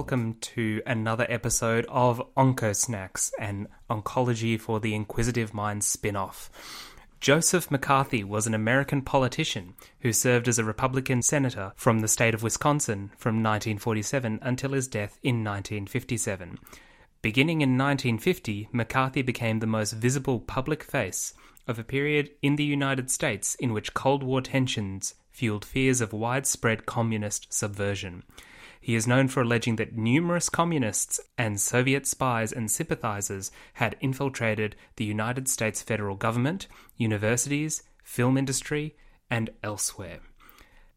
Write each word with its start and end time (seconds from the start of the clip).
Welcome 0.00 0.38
to 0.40 0.80
another 0.86 1.26
episode 1.28 1.84
of 1.90 2.22
Oncosnacks, 2.34 3.32
an 3.38 3.68
oncology 3.90 4.58
for 4.58 4.80
the 4.80 4.94
inquisitive 4.94 5.52
mind 5.52 5.84
spin-off. 5.84 6.50
Joseph 7.20 7.70
McCarthy 7.70 8.24
was 8.24 8.46
an 8.46 8.54
American 8.54 9.02
politician 9.02 9.74
who 10.00 10.14
served 10.14 10.48
as 10.48 10.58
a 10.58 10.64
Republican 10.64 11.20
senator 11.20 11.74
from 11.76 12.00
the 12.00 12.08
state 12.08 12.32
of 12.32 12.42
Wisconsin 12.42 13.10
from 13.18 13.42
1947 13.42 14.38
until 14.40 14.72
his 14.72 14.88
death 14.88 15.18
in 15.22 15.44
1957. 15.44 16.58
Beginning 17.20 17.60
in 17.60 17.76
1950, 17.76 18.70
McCarthy 18.72 19.20
became 19.20 19.58
the 19.58 19.66
most 19.66 19.92
visible 19.92 20.40
public 20.40 20.82
face 20.82 21.34
of 21.68 21.78
a 21.78 21.84
period 21.84 22.30
in 22.40 22.56
the 22.56 22.64
United 22.64 23.10
States 23.10 23.54
in 23.56 23.74
which 23.74 23.92
Cold 23.92 24.22
War 24.22 24.40
tensions 24.40 25.12
fueled 25.30 25.66
fears 25.66 26.00
of 26.00 26.14
widespread 26.14 26.86
communist 26.86 27.52
subversion. 27.52 28.22
He 28.80 28.94
is 28.94 29.06
known 29.06 29.28
for 29.28 29.42
alleging 29.42 29.76
that 29.76 29.96
numerous 29.96 30.48
communists 30.48 31.20
and 31.36 31.60
Soviet 31.60 32.06
spies 32.06 32.50
and 32.52 32.70
sympathizers 32.70 33.50
had 33.74 33.96
infiltrated 34.00 34.74
the 34.96 35.04
United 35.04 35.48
States 35.48 35.82
federal 35.82 36.16
government, 36.16 36.66
universities, 36.96 37.82
film 38.02 38.38
industry, 38.38 38.96
and 39.30 39.50
elsewhere. 39.62 40.20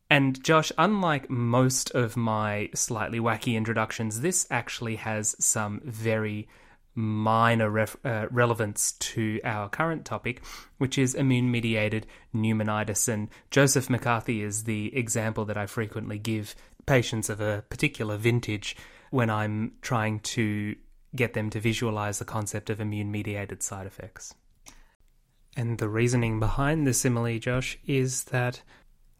And 0.09 0.43
Josh, 0.43 0.71
unlike 0.77 1.29
most 1.29 1.91
of 1.91 2.15
my 2.15 2.69
slightly 2.73 3.19
wacky 3.19 3.55
introductions, 3.55 4.21
this 4.21 4.47
actually 4.49 4.97
has 4.97 5.35
some 5.43 5.81
very 5.83 6.47
minor 6.95 7.69
ref- 7.69 7.97
uh, 8.05 8.27
relevance 8.30 8.91
to 8.93 9.39
our 9.43 9.67
current 9.69 10.05
topic, 10.05 10.43
which 10.77 10.97
is 10.97 11.15
immune 11.15 11.49
mediated 11.49 12.05
pneumonitis. 12.33 13.08
And 13.08 13.30
Joseph 13.49 13.89
McCarthy 13.89 14.41
is 14.41 14.65
the 14.65 14.95
example 14.95 15.45
that 15.45 15.58
I 15.58 15.65
frequently 15.65 16.19
give 16.19 16.55
patients 16.86 17.30
of 17.30 17.39
a 17.42 17.64
particular 17.70 18.17
vintage 18.17 18.76
when 19.12 19.30
I'm 19.30 19.73
trying 19.81 20.20
to 20.22 20.76
get 21.16 21.34
them 21.34 21.50
to 21.52 21.59
visualize 21.59 22.20
the 22.20 22.26
concept 22.26 22.70
of 22.70 22.81
immune 22.81 23.12
mediated 23.12 23.62
side 23.62 23.86
effects. 23.86 24.34
And 25.56 25.78
the 25.78 25.89
reasoning 25.89 26.39
behind 26.39 26.88
the 26.88 26.94
simile, 26.94 27.38
Josh, 27.38 27.78
is 27.86 28.26
that 28.26 28.64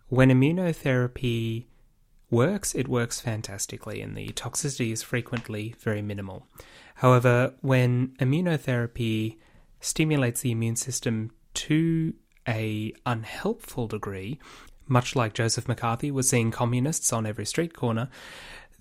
when 0.08 0.30
immunotherapy 0.30 1.66
works, 2.32 2.74
it 2.74 2.88
works 2.88 3.22
fantastically, 3.22 4.02
and 4.02 4.18
the 4.18 4.30
toxicity 4.30 4.92
is 4.92 5.04
frequently 5.04 5.76
very 5.80 6.02
minimal. 6.02 6.48
However, 6.96 7.54
when 7.62 8.16
immunotherapy 8.20 9.38
stimulates 9.80 10.42
the 10.42 10.52
immune 10.52 10.76
system 10.76 11.32
to 11.54 12.16
a 12.48 12.94
unhelpful 13.06 13.88
degree, 13.88 14.40
much 14.88 15.16
like 15.16 15.34
Joseph 15.34 15.68
McCarthy 15.68 16.12
was 16.12 16.30
seeing 16.30 16.52
communists 16.52 17.12
on 17.14 17.26
every 17.26 17.46
street 17.46 17.74
corner, 17.76 18.10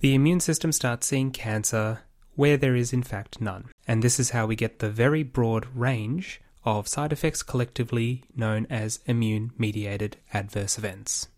the 0.01 0.15
immune 0.15 0.41
system 0.41 0.73
starts 0.73 1.07
seeing 1.07 1.31
cancer 1.31 2.01
where 2.35 2.57
there 2.57 2.75
is 2.75 2.93
in 2.93 3.03
fact 3.03 3.41
none. 3.41 3.71
And 3.87 4.03
this 4.03 4.19
is 4.19 4.31
how 4.31 4.47
we 4.47 4.57
get 4.57 4.79
the 4.79 4.91
very 4.91 5.23
broad 5.23 5.67
range 5.75 6.41
of 6.65 6.89
side 6.89 7.13
effects 7.13 7.43
collectively 7.43 8.25
known 8.35 8.67
as 8.71 9.01
immune 9.07 9.53
mediated 9.59 10.17
adverse 10.33 10.79
events. 10.79 11.29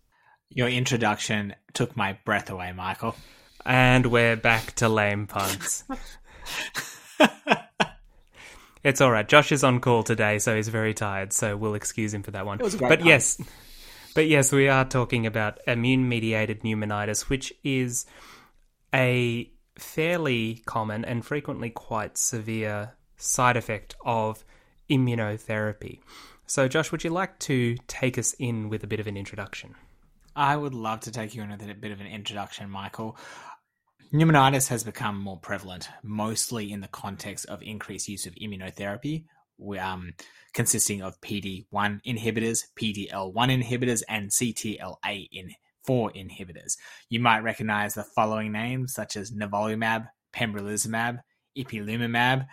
Your 0.49 0.67
introduction 0.69 1.55
took 1.73 1.97
my 1.97 2.17
breath 2.25 2.49
away, 2.49 2.71
Michael. 2.71 3.15
And 3.65 4.05
we're 4.07 4.35
back 4.35 4.73
to 4.75 4.87
lame 4.87 5.25
puns. 5.27 5.83
it's 8.83 9.01
all 9.01 9.11
right. 9.11 9.27
Josh 9.27 9.51
is 9.51 9.63
on 9.63 9.79
call 9.79 10.03
today, 10.03 10.37
so 10.37 10.55
he's 10.55 10.67
very 10.67 10.93
tired, 10.93 11.33
so 11.33 11.57
we'll 11.57 11.73
excuse 11.73 12.13
him 12.13 12.21
for 12.21 12.31
that 12.31 12.45
one. 12.45 12.59
but 12.59 12.79
pun. 12.79 13.05
yes, 13.05 13.41
but 14.15 14.27
yes, 14.27 14.51
we 14.51 14.67
are 14.69 14.85
talking 14.85 15.27
about 15.27 15.59
immune 15.67 16.09
mediated 16.09 16.61
pneumonitis, 16.61 17.29
which 17.29 17.53
is 17.63 18.05
a 18.93 19.51
fairly 19.77 20.63
common 20.65 21.03
and 21.03 21.25
frequently 21.25 21.69
quite 21.69 22.17
severe 22.17 22.93
side 23.17 23.57
effect 23.57 23.95
of 24.05 24.43
immunotherapy. 24.89 25.99
So, 26.47 26.67
Josh, 26.69 26.91
would 26.91 27.03
you 27.03 27.09
like 27.09 27.37
to 27.39 27.75
take 27.87 28.17
us 28.17 28.33
in 28.33 28.69
with 28.69 28.83
a 28.83 28.87
bit 28.87 29.01
of 29.01 29.07
an 29.07 29.17
introduction? 29.17 29.75
I 30.33 30.55
would 30.55 30.73
love 30.73 31.01
to 31.01 31.11
take 31.11 31.35
you 31.35 31.43
in 31.43 31.49
with 31.49 31.69
a 31.69 31.73
bit 31.73 31.91
of 31.91 31.99
an 31.99 32.07
introduction, 32.07 32.69
Michael. 32.69 33.17
Pneumonitis 34.13 34.69
has 34.69 34.85
become 34.85 35.19
more 35.19 35.39
prevalent, 35.39 35.89
mostly 36.03 36.71
in 36.71 36.79
the 36.79 36.87
context 36.87 37.47
of 37.47 37.61
increased 37.61 38.07
use 38.07 38.25
of 38.25 38.35
immunotherapy, 38.35 39.25
um, 39.79 40.13
consisting 40.53 41.01
of 41.01 41.19
PD-1 41.21 42.01
inhibitors, 42.05 42.63
PD-L1 42.79 43.63
inhibitors, 43.63 44.03
and 44.07 44.29
CTLA 44.29 45.27
in 45.31 45.51
4 45.85 46.11
inhibitors. 46.11 46.77
You 47.09 47.19
might 47.19 47.39
recognize 47.39 47.93
the 47.93 48.03
following 48.03 48.51
names, 48.51 48.93
such 48.93 49.15
as 49.15 49.31
nivolumab, 49.31 50.07
pembrolizumab, 50.33 51.19
ipilimumab, 51.57 52.47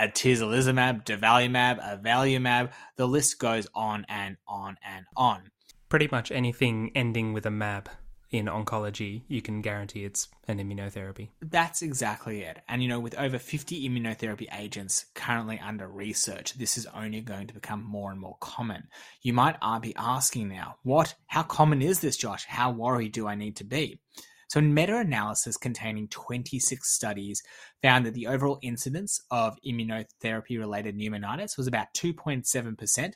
atezolizumab, 0.00 1.04
durvalumab, 1.04 2.02
avelumab. 2.02 2.72
The 2.96 3.06
list 3.06 3.38
goes 3.38 3.68
on 3.74 4.06
and 4.08 4.36
on 4.48 4.76
and 4.82 5.06
on. 5.16 5.50
Pretty 5.88 6.08
much 6.10 6.30
anything 6.30 6.92
ending 6.94 7.32
with 7.32 7.46
a 7.46 7.50
mab 7.50 7.88
in 8.30 8.46
oncology, 8.46 9.22
you 9.26 9.42
can 9.42 9.60
guarantee 9.60 10.04
it's 10.04 10.28
an 10.46 10.58
immunotherapy. 10.58 11.28
That's 11.42 11.82
exactly 11.82 12.42
it. 12.42 12.60
And 12.68 12.82
you 12.82 12.88
know, 12.88 13.00
with 13.00 13.18
over 13.18 13.38
50 13.38 13.88
immunotherapy 13.88 14.46
agents 14.56 15.06
currently 15.14 15.58
under 15.58 15.88
research, 15.88 16.54
this 16.54 16.78
is 16.78 16.86
only 16.94 17.20
going 17.20 17.48
to 17.48 17.54
become 17.54 17.82
more 17.82 18.10
and 18.10 18.20
more 18.20 18.36
common. 18.40 18.84
You 19.22 19.32
might 19.32 19.56
be 19.82 19.94
asking 19.96 20.48
now, 20.48 20.76
what, 20.82 21.14
how 21.26 21.42
common 21.42 21.82
is 21.82 22.00
this, 22.00 22.16
Josh? 22.16 22.44
How 22.46 22.70
worried 22.70 23.12
do 23.12 23.26
I 23.26 23.34
need 23.34 23.56
to 23.56 23.64
be? 23.64 24.00
So, 24.48 24.58
a 24.58 24.62
meta 24.62 24.96
analysis 24.98 25.56
containing 25.56 26.08
26 26.08 26.92
studies 26.92 27.42
found 27.82 28.04
that 28.06 28.14
the 28.14 28.26
overall 28.26 28.58
incidence 28.62 29.20
of 29.30 29.56
immunotherapy 29.64 30.58
related 30.58 30.96
pneumonitis 30.96 31.56
was 31.56 31.68
about 31.68 31.94
2.7% 31.96 33.12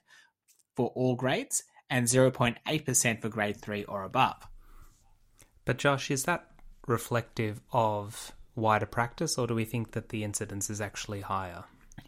for 0.77 0.93
all 0.95 1.17
grades 1.17 1.65
and 1.91 2.07
0.8% 2.07 3.21
for 3.21 3.29
grade 3.29 3.61
3 3.61 3.85
or 3.85 4.05
above. 4.05 4.47
But 5.65 5.79
Josh, 5.79 6.11
is 6.11 6.25
that 6.25 6.51
reflective 6.87 7.61
of 7.73 8.33
wider 8.55 8.87
practice, 8.87 9.39
or 9.39 9.47
do 9.47 9.55
we 9.55 9.65
think 9.65 9.93
that 9.93 10.11
the 10.11 10.25
incidence 10.25 10.71
is 10.71 10.81
actually 10.81 11.23
higher? 11.23 11.65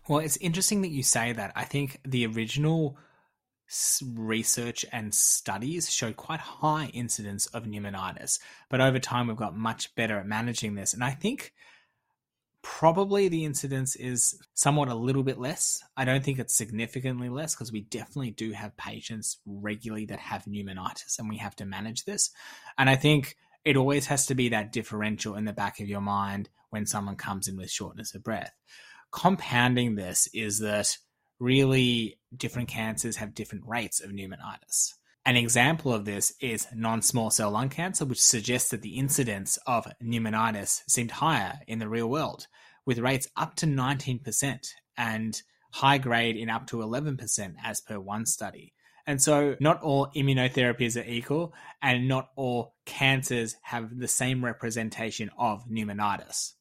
Well, 0.08 0.20
it's 0.20 0.36
interesting 0.38 0.82
that 0.82 0.90
you 0.90 1.02
say 1.02 1.32
that. 1.32 1.52
I 1.56 1.64
think 1.64 2.00
the 2.04 2.26
original 2.26 2.96
research 4.14 4.86
and 4.92 5.12
studies 5.12 5.90
showed 5.90 6.16
quite 6.16 6.38
high 6.38 6.90
incidence 6.94 7.46
of 7.46 7.64
pneumonitis, 7.64 8.38
but 8.68 8.80
over 8.80 8.98
time 8.98 9.26
we've 9.26 9.36
got 9.36 9.56
much 9.56 9.94
better 9.96 10.18
at 10.18 10.26
managing 10.26 10.74
this. 10.74 10.94
And 10.94 11.02
I 11.02 11.10
think 11.10 11.52
probably 12.62 13.28
the 13.28 13.44
incidence 13.44 13.94
is 13.96 14.40
somewhat 14.54 14.88
a 14.88 14.94
little 14.94 15.22
bit 15.22 15.38
less. 15.38 15.82
I 15.96 16.04
don't 16.04 16.24
think 16.24 16.38
it's 16.38 16.56
significantly 16.56 17.28
less 17.28 17.54
because 17.54 17.72
we 17.72 17.82
definitely 17.82 18.32
do 18.32 18.52
have 18.52 18.76
patients 18.76 19.38
regularly 19.46 20.06
that 20.06 20.18
have 20.18 20.44
pneumonitis 20.44 21.18
and 21.18 21.28
we 21.28 21.36
have 21.38 21.56
to 21.56 21.64
manage 21.64 22.04
this. 22.04 22.30
And 22.76 22.90
I 22.90 22.96
think 22.96 23.36
it 23.66 23.76
always 23.76 24.06
has 24.06 24.26
to 24.26 24.34
be 24.36 24.48
that 24.50 24.72
differential 24.72 25.34
in 25.34 25.44
the 25.44 25.52
back 25.52 25.80
of 25.80 25.88
your 25.88 26.00
mind 26.00 26.48
when 26.70 26.86
someone 26.86 27.16
comes 27.16 27.48
in 27.48 27.56
with 27.56 27.68
shortness 27.68 28.14
of 28.14 28.22
breath. 28.22 28.52
Compounding 29.10 29.96
this 29.96 30.28
is 30.32 30.60
that 30.60 30.96
really 31.40 32.16
different 32.34 32.68
cancers 32.68 33.16
have 33.16 33.34
different 33.34 33.64
rates 33.66 34.00
of 34.00 34.12
pneumonitis. 34.12 34.94
An 35.24 35.36
example 35.36 35.92
of 35.92 36.04
this 36.04 36.32
is 36.40 36.68
non 36.72 37.02
small 37.02 37.30
cell 37.30 37.50
lung 37.50 37.68
cancer, 37.68 38.04
which 38.04 38.22
suggests 38.22 38.70
that 38.70 38.82
the 38.82 38.98
incidence 38.98 39.58
of 39.66 39.88
pneumonitis 40.00 40.82
seemed 40.88 41.10
higher 41.10 41.58
in 41.66 41.80
the 41.80 41.88
real 41.88 42.08
world, 42.08 42.46
with 42.86 43.00
rates 43.00 43.28
up 43.36 43.56
to 43.56 43.66
19% 43.66 44.68
and 44.96 45.42
high 45.72 45.98
grade 45.98 46.36
in 46.36 46.48
up 46.48 46.68
to 46.68 46.76
11% 46.76 47.54
as 47.64 47.80
per 47.80 47.98
one 47.98 48.26
study. 48.26 48.74
And 49.06 49.22
so, 49.22 49.56
not 49.60 49.82
all 49.82 50.08
immunotherapies 50.16 51.00
are 51.00 51.08
equal, 51.08 51.54
and 51.80 52.08
not 52.08 52.30
all 52.34 52.74
cancers 52.84 53.56
have 53.62 53.96
the 53.98 54.08
same 54.08 54.44
representation 54.44 55.30
of 55.38 55.68
pneumonitis. 55.68 56.54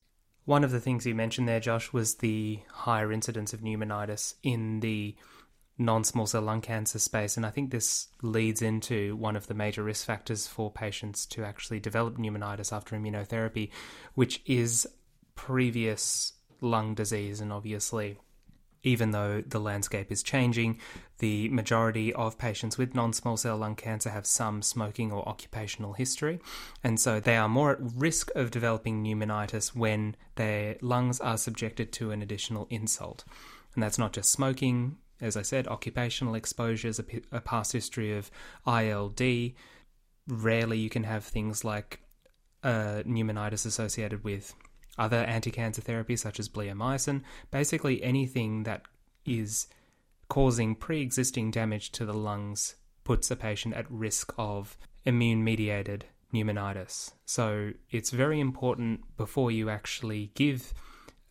One 0.45 0.63
of 0.63 0.69
the 0.69 0.79
things 0.79 1.07
you 1.07 1.15
mentioned 1.15 1.47
there, 1.47 1.59
Josh, 1.59 1.91
was 1.91 2.15
the 2.15 2.59
higher 2.69 3.11
incidence 3.11 3.53
of 3.53 3.61
pneumonitis 3.61 4.35
in 4.43 4.79
the 4.81 5.15
non 5.79 6.03
small 6.03 6.27
cell 6.27 6.43
lung 6.43 6.61
cancer 6.61 6.99
space. 6.99 7.35
And 7.35 7.45
I 7.45 7.49
think 7.49 7.71
this 7.71 8.09
leads 8.21 8.61
into 8.61 9.15
one 9.15 9.35
of 9.35 9.47
the 9.47 9.55
major 9.55 9.83
risk 9.83 10.05
factors 10.05 10.45
for 10.47 10.71
patients 10.71 11.25
to 11.27 11.43
actually 11.43 11.79
develop 11.79 12.17
pneumonitis 12.17 12.71
after 12.71 12.95
immunotherapy, 12.95 13.71
which 14.13 14.41
is 14.45 14.87
previous 15.33 16.33
lung 16.61 16.93
disease. 16.93 17.41
And 17.41 17.51
obviously, 17.51 18.19
even 18.85 19.11
though 19.11 19.41
the 19.41 19.59
landscape 19.59 20.11
is 20.11 20.23
changing, 20.23 20.79
the 21.17 21.49
majority 21.49 22.13
of 22.13 22.37
patients 22.37 22.77
with 22.77 22.93
non 22.93 23.11
small 23.11 23.35
cell 23.35 23.57
lung 23.57 23.75
cancer 23.75 24.11
have 24.11 24.25
some 24.25 24.61
smoking 24.61 25.11
or 25.11 25.27
occupational 25.27 25.93
history, 25.93 26.39
and 26.83 26.99
so 26.99 27.19
they 27.19 27.35
are 27.35 27.49
more 27.49 27.71
at 27.71 27.77
risk 27.81 28.29
of 28.35 28.51
developing 28.51 29.03
pneumonitis 29.03 29.75
when 29.75 30.15
their 30.35 30.77
lungs 30.81 31.19
are 31.19 31.37
subjected 31.37 31.91
to 31.93 32.11
an 32.11 32.21
additional 32.21 32.67
insult. 32.69 33.25
And 33.73 33.83
that's 33.83 33.97
not 33.97 34.13
just 34.13 34.31
smoking, 34.31 34.97
as 35.19 35.35
I 35.35 35.41
said, 35.41 35.67
occupational 35.67 36.35
exposures, 36.35 36.99
a 36.99 37.41
past 37.41 37.73
history 37.73 38.15
of 38.15 38.29
ILD. 38.67 39.21
Rarely 40.27 40.79
you 40.79 40.89
can 40.89 41.03
have 41.03 41.25
things 41.25 41.63
like 41.63 41.99
uh, 42.63 43.03
pneumonitis 43.05 43.65
associated 43.65 44.23
with 44.23 44.53
other 44.97 45.17
anti-cancer 45.17 45.81
therapies 45.81 46.19
such 46.19 46.39
as 46.39 46.49
bleomycin. 46.49 47.21
Basically, 47.51 48.03
anything 48.03 48.63
that 48.63 48.83
is 49.25 49.67
causing 50.29 50.75
pre-existing 50.75 51.51
damage 51.51 51.91
to 51.91 52.05
the 52.05 52.13
lungs 52.13 52.75
puts 53.03 53.29
a 53.29 53.35
patient 53.35 53.75
at 53.75 53.89
risk 53.89 54.33
of 54.37 54.77
immune-mediated 55.05 56.05
pneumonitis. 56.33 57.13
So 57.25 57.71
it's 57.91 58.09
very 58.09 58.39
important 58.39 59.01
before 59.17 59.51
you 59.51 59.69
actually 59.69 60.31
give 60.33 60.73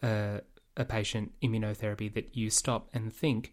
uh, 0.02 0.38
a 0.76 0.84
patient 0.84 1.32
immunotherapy 1.42 2.12
that 2.14 2.36
you 2.36 2.50
stop 2.50 2.88
and 2.92 3.12
think, 3.12 3.52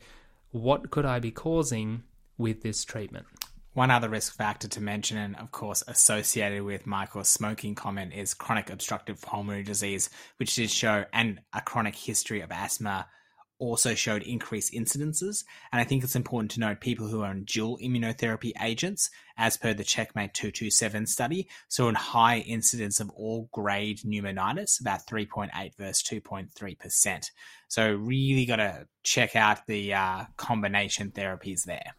what 0.51 0.91
could 0.91 1.05
I 1.05 1.19
be 1.19 1.31
causing 1.31 2.03
with 2.37 2.61
this 2.61 2.83
treatment? 2.83 3.25
One 3.73 3.89
other 3.89 4.09
risk 4.09 4.35
factor 4.35 4.68
to 4.68 4.81
mention, 4.81 5.18
and 5.18 5.38
of 5.38 5.51
course 5.51 5.81
associated 5.88 6.63
with 6.63 6.85
Michael's 6.85 7.29
smoking 7.29 7.73
comment, 7.73 8.13
is 8.13 8.33
chronic 8.33 8.69
obstructive 8.69 9.21
pulmonary 9.21 9.63
disease, 9.63 10.09
which 10.38 10.56
did 10.56 10.69
show, 10.69 11.06
and 11.13 11.39
a 11.53 11.62
chronic 11.62 11.95
history 11.95 12.41
of 12.41 12.51
asthma 12.51 13.07
also 13.59 13.95
showed 13.95 14.23
increased 14.23 14.73
incidences. 14.73 15.45
And 15.71 15.79
I 15.79 15.85
think 15.85 16.03
it's 16.03 16.18
important 16.18 16.51
to 16.51 16.59
note 16.59 16.81
people 16.81 17.07
who 17.07 17.21
are 17.21 17.29
on 17.29 17.45
dual 17.45 17.77
immunotherapy 17.77 18.51
agents, 18.62 19.09
as 19.38 19.56
per 19.56 19.74
the 19.74 19.85
Checkmate 19.85 20.33
227 20.33 21.06
study, 21.06 21.47
saw 21.69 21.88
a 21.88 21.94
high 21.94 22.39
incidence 22.39 23.00
of 23.00 23.09
all 23.12 23.47
grade 23.53 24.00
pneumonitis, 24.00 24.81
about 24.81 25.06
3.8 25.07 25.77
versus 25.77 26.03
2.3%. 26.03 27.25
So 27.69 27.94
really 27.94 28.45
got 28.45 28.57
to 28.57 28.88
check 29.03 29.38
out 29.38 29.65
the 29.67 29.94
uh, 29.94 30.25
combination 30.35 31.12
therapies 31.12 31.63
there. 31.63 31.95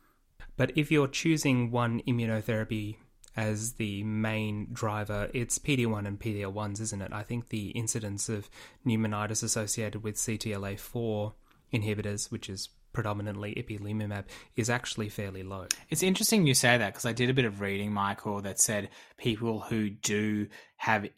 But 0.56 0.72
if 0.76 0.90
you're 0.90 1.08
choosing 1.08 1.70
one 1.70 2.02
immunotherapy 2.06 2.96
as 3.36 3.74
the 3.74 4.04
main 4.04 4.68
driver, 4.72 5.30
it's 5.32 5.58
PD1 5.58 6.06
and 6.06 6.20
PD-L1s, 6.20 6.80
isn't 6.80 7.02
it? 7.02 7.12
I 7.12 7.22
think 7.22 7.48
the 7.48 7.70
incidence 7.70 8.28
of 8.28 8.50
pneumonitis 8.86 9.42
associated 9.42 10.02
with 10.02 10.16
CTLA4 10.16 11.32
inhibitors, 11.72 12.30
which 12.30 12.50
is 12.50 12.68
predominantly 12.92 13.54
ipilimumab, 13.54 14.24
is 14.54 14.68
actually 14.68 15.08
fairly 15.08 15.42
low. 15.42 15.66
It's 15.88 16.02
interesting 16.02 16.46
you 16.46 16.54
say 16.54 16.76
that 16.76 16.92
because 16.92 17.06
I 17.06 17.12
did 17.12 17.30
a 17.30 17.34
bit 17.34 17.46
of 17.46 17.60
reading, 17.60 17.92
Michael, 17.92 18.42
that 18.42 18.60
said 18.60 18.90
people 19.16 19.60
who 19.60 19.88
do 19.88 20.48
have 20.76 21.08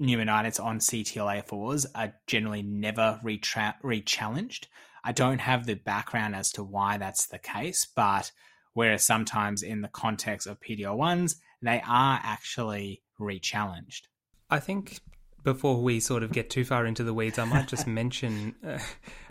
pneumonitis 0.00 0.62
on 0.62 0.80
CTLA4s 0.80 1.86
are 1.94 2.14
generally 2.26 2.62
never 2.62 3.20
retra- 3.24 3.76
re-challenged. 3.82 4.68
I 5.02 5.12
don't 5.12 5.40
have 5.40 5.66
the 5.66 5.74
background 5.74 6.34
as 6.34 6.50
to 6.52 6.64
why 6.64 6.98
that's 6.98 7.26
the 7.26 7.38
case, 7.38 7.86
but 7.86 8.32
whereas 8.74 9.04
sometimes 9.04 9.62
in 9.62 9.80
the 9.80 9.88
context 9.88 10.46
of 10.46 10.60
PD-L1s, 10.60 11.36
they 11.62 11.82
are 11.86 12.20
actually 12.22 13.02
re-challenged. 13.18 14.08
I 14.50 14.60
think 14.60 15.00
before 15.44 15.80
we 15.80 16.00
sort 16.00 16.22
of 16.22 16.32
get 16.32 16.50
too 16.50 16.64
far 16.64 16.86
into 16.86 17.04
the 17.04 17.14
weeds, 17.14 17.38
I 17.38 17.44
might 17.44 17.68
just 17.68 17.86
mention 17.88 18.54
uh, 18.66 18.78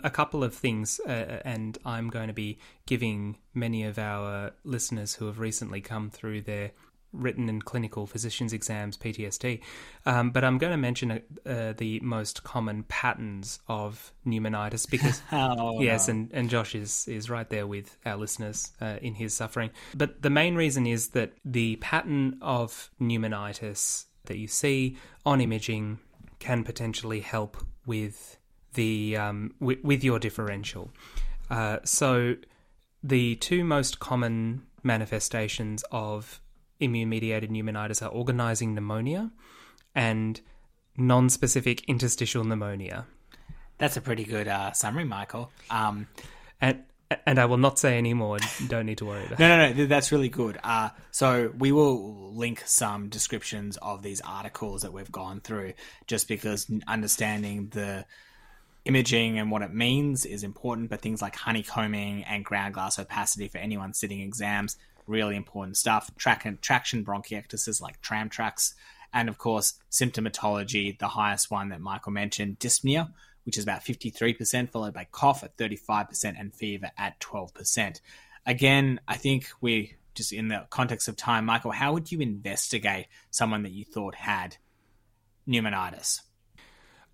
a 0.02 0.10
couple 0.10 0.42
of 0.42 0.54
things, 0.54 1.00
uh, 1.06 1.40
and 1.44 1.76
I'm 1.84 2.08
going 2.08 2.28
to 2.28 2.34
be 2.34 2.58
giving 2.86 3.36
many 3.52 3.84
of 3.84 3.98
our 3.98 4.52
listeners 4.64 5.14
who 5.14 5.26
have 5.26 5.38
recently 5.38 5.80
come 5.80 6.10
through 6.10 6.42
their 6.42 6.72
written 7.14 7.48
and 7.48 7.64
clinical 7.64 8.06
physicians 8.06 8.52
exams 8.52 8.96
PTSD. 8.96 9.60
Um, 10.04 10.30
but 10.30 10.44
I'm 10.44 10.58
going 10.58 10.72
to 10.72 10.76
mention 10.76 11.22
uh, 11.46 11.74
the 11.76 12.00
most 12.00 12.44
common 12.44 12.82
patterns 12.84 13.60
of 13.68 14.12
pneumonitis 14.26 14.90
because 14.90 15.22
oh, 15.32 15.80
yes, 15.80 16.08
no. 16.08 16.12
and, 16.12 16.30
and 16.32 16.50
Josh 16.50 16.74
is 16.74 17.08
is 17.08 17.30
right 17.30 17.48
there 17.48 17.66
with 17.66 17.96
our 18.04 18.16
listeners 18.16 18.72
uh, 18.80 18.96
in 19.00 19.14
his 19.14 19.34
suffering. 19.34 19.70
But 19.94 20.22
the 20.22 20.30
main 20.30 20.54
reason 20.54 20.86
is 20.86 21.08
that 21.08 21.32
the 21.44 21.76
pattern 21.76 22.38
of 22.42 22.90
pneumonitis 23.00 24.06
that 24.26 24.38
you 24.38 24.48
see 24.48 24.96
on 25.24 25.40
imaging 25.40 25.98
can 26.38 26.64
potentially 26.64 27.20
help 27.20 27.56
with 27.86 28.38
the 28.74 29.16
um, 29.16 29.54
w- 29.60 29.80
with 29.82 30.02
your 30.04 30.18
differential. 30.18 30.90
Uh, 31.50 31.78
so 31.84 32.36
the 33.02 33.36
two 33.36 33.64
most 33.64 33.98
common 33.98 34.62
manifestations 34.82 35.84
of 35.90 36.40
immune 36.84 37.08
mediated 37.08 37.50
pneumonitis 37.50 38.02
are 38.04 38.08
organizing 38.08 38.74
pneumonia 38.74 39.30
and 39.94 40.40
non 40.96 41.28
specific 41.28 41.84
interstitial 41.88 42.44
pneumonia. 42.44 43.06
That's 43.78 43.96
a 43.96 44.00
pretty 44.00 44.24
good 44.24 44.48
uh, 44.48 44.72
summary, 44.72 45.04
Michael. 45.04 45.50
Um, 45.70 46.06
and 46.60 46.84
and 47.26 47.38
I 47.38 47.44
will 47.44 47.58
not 47.58 47.78
say 47.78 47.98
any 47.98 48.14
more. 48.14 48.38
Don't 48.68 48.86
need 48.86 48.98
to 48.98 49.04
worry 49.04 49.26
about. 49.26 49.38
no, 49.38 49.48
no, 49.48 49.72
no. 49.72 49.86
That's 49.86 50.10
really 50.10 50.28
good. 50.28 50.58
Uh, 50.62 50.90
so 51.10 51.52
we 51.56 51.72
will 51.72 52.32
link 52.34 52.62
some 52.66 53.08
descriptions 53.08 53.76
of 53.78 54.02
these 54.02 54.20
articles 54.22 54.82
that 54.82 54.92
we've 54.92 55.12
gone 55.12 55.40
through, 55.40 55.74
just 56.06 56.28
because 56.28 56.70
understanding 56.86 57.68
the 57.72 58.06
imaging 58.84 59.38
and 59.38 59.50
what 59.50 59.62
it 59.62 59.72
means 59.72 60.24
is 60.24 60.44
important. 60.44 60.90
But 60.90 61.02
things 61.02 61.20
like 61.20 61.36
honeycombing 61.36 62.24
and 62.24 62.44
ground 62.44 62.74
glass 62.74 62.98
opacity 62.98 63.48
for 63.48 63.58
anyone 63.58 63.92
sitting 63.92 64.20
exams 64.20 64.76
really 65.06 65.36
important 65.36 65.76
stuff. 65.76 66.10
Track 66.16 66.44
and 66.44 66.60
traction 66.60 67.04
bronchiectasis 67.04 67.80
like 67.80 68.00
tram 68.00 68.28
tracks, 68.28 68.74
and 69.12 69.28
of 69.28 69.38
course 69.38 69.74
symptomatology. 69.90 70.98
The 70.98 71.08
highest 71.08 71.50
one 71.50 71.68
that 71.70 71.80
Michael 71.80 72.12
mentioned, 72.12 72.58
dyspnea, 72.58 73.12
which 73.44 73.58
is 73.58 73.64
about 73.64 73.82
fifty 73.82 74.10
three 74.10 74.34
percent, 74.34 74.70
followed 74.70 74.94
by 74.94 75.06
cough 75.10 75.44
at 75.44 75.56
thirty 75.56 75.76
five 75.76 76.08
percent 76.08 76.36
and 76.38 76.54
fever 76.54 76.90
at 76.98 77.20
twelve 77.20 77.54
percent. 77.54 78.00
Again, 78.46 79.00
I 79.08 79.16
think 79.16 79.48
we 79.60 79.96
just 80.14 80.32
in 80.32 80.48
the 80.48 80.66
context 80.70 81.08
of 81.08 81.16
time, 81.16 81.44
Michael, 81.44 81.72
how 81.72 81.92
would 81.92 82.12
you 82.12 82.20
investigate 82.20 83.06
someone 83.30 83.62
that 83.64 83.72
you 83.72 83.84
thought 83.84 84.14
had 84.14 84.56
pneumonitis? 85.48 86.20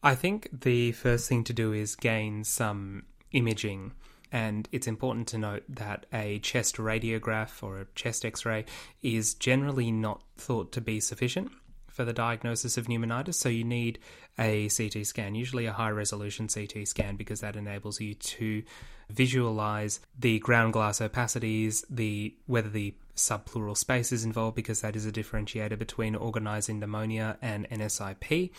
I 0.03 0.15
think 0.15 0.49
the 0.61 0.93
first 0.93 1.29
thing 1.29 1.45
to 1.45 1.53
do 1.53 1.73
is 1.73 1.95
gain 1.95 2.45
some 2.45 3.05
imaging 3.33 3.93
and 4.33 4.69
it's 4.73 4.87
important 4.87 5.29
to 5.29 5.39
note 5.39 5.65
that 5.69 6.07
a 6.13 6.39
chest 6.41 6.77
radiograph 6.77 7.63
or 7.63 7.81
a 7.81 7.87
chest 7.95 8.25
x 8.25 8.45
ray 8.45 8.65
is 9.03 9.35
generally 9.35 9.91
not 9.91 10.23
thought 10.37 10.73
to 10.73 10.81
be 10.81 11.01
sufficient 11.01 11.51
for 11.89 12.05
the 12.05 12.13
diagnosis 12.13 12.77
of 12.79 12.87
pneumonitis. 12.87 13.35
So 13.35 13.49
you 13.49 13.65
need 13.65 13.99
a 14.39 14.69
CT 14.69 15.05
scan, 15.05 15.35
usually 15.35 15.67
a 15.67 15.73
high 15.73 15.91
resolution 15.91 16.49
CT 16.49 16.87
scan, 16.87 17.17
because 17.17 17.41
that 17.41 17.57
enables 17.57 18.01
you 18.01 18.15
to 18.15 18.63
visualize 19.11 20.01
the 20.19 20.39
ground 20.39 20.73
glass 20.73 21.01
opacities, 21.01 21.85
the 21.91 22.35
whether 22.47 22.69
the 22.69 22.95
subpleural 23.17 23.77
space 23.77 24.13
is 24.13 24.25
involved, 24.25 24.57
because 24.57 24.81
that 24.81 24.97
is 24.97 25.05
a 25.05 25.13
differentiator 25.13 25.79
between 25.79 26.15
organizing 26.15 26.79
pneumonia 26.79 27.37
and 27.43 27.69
NSIP. 27.69 28.51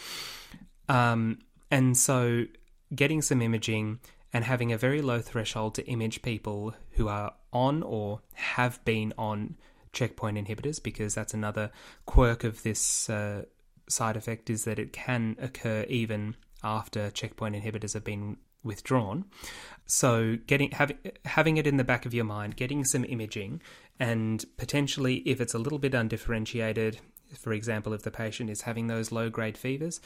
Um, 0.90 1.40
and 1.72 1.98
so 1.98 2.46
getting 2.94 3.22
some 3.22 3.42
imaging 3.42 4.00
and 4.34 4.46
having 4.46 4.72
a 4.72 4.78
very 4.78 5.02
low 5.02 5.20
threshold 5.20 5.76
to 5.76 5.86
image 5.88 6.22
people 6.22 6.74
who 6.92 7.08
are 7.08 7.34
on 7.52 7.84
or 7.84 8.22
have 8.34 8.84
been 8.86 9.14
on 9.18 9.58
checkpoint 9.94 10.38
inhibitors 10.38 10.82
because 10.82 11.14
that's 11.14 11.34
another 11.34 11.72
quirk 12.06 12.44
of 12.44 12.64
this 12.64 13.10
uh, 13.10 13.44
side 13.90 14.16
effect 14.16 14.50
is 14.50 14.64
that 14.64 14.80
it 14.80 14.94
can 14.94 15.36
occur 15.40 15.86
even 15.90 16.36
after 16.64 17.10
checkpoint 17.12 17.56
inhibitors 17.56 17.94
have 17.94 18.04
been 18.04 18.38
withdrawn. 18.64 19.26
So 19.86 20.38
getting 20.48 20.72
having 20.72 20.98
having 21.26 21.58
it 21.58 21.68
in 21.68 21.78
the 21.78 21.84
back 21.84 22.06
of 22.06 22.14
your 22.14 22.24
mind, 22.26 22.56
getting 22.56 22.86
some 22.86 23.04
imaging, 23.04 23.62
and 24.00 24.44
potentially 24.58 25.18
if 25.18 25.42
it's 25.42 25.54
a 25.54 25.60
little 25.60 25.80
bit 25.80 25.94
undifferentiated, 25.94 27.00
for 27.38 27.54
example, 27.54 27.94
if 27.94 28.04
the 28.04 28.12
patient 28.12 28.50
is 28.50 28.62
having 28.62 28.88
those 28.88 29.12
low 29.12 29.30
grade 29.30 29.58
fevers, 29.58 30.00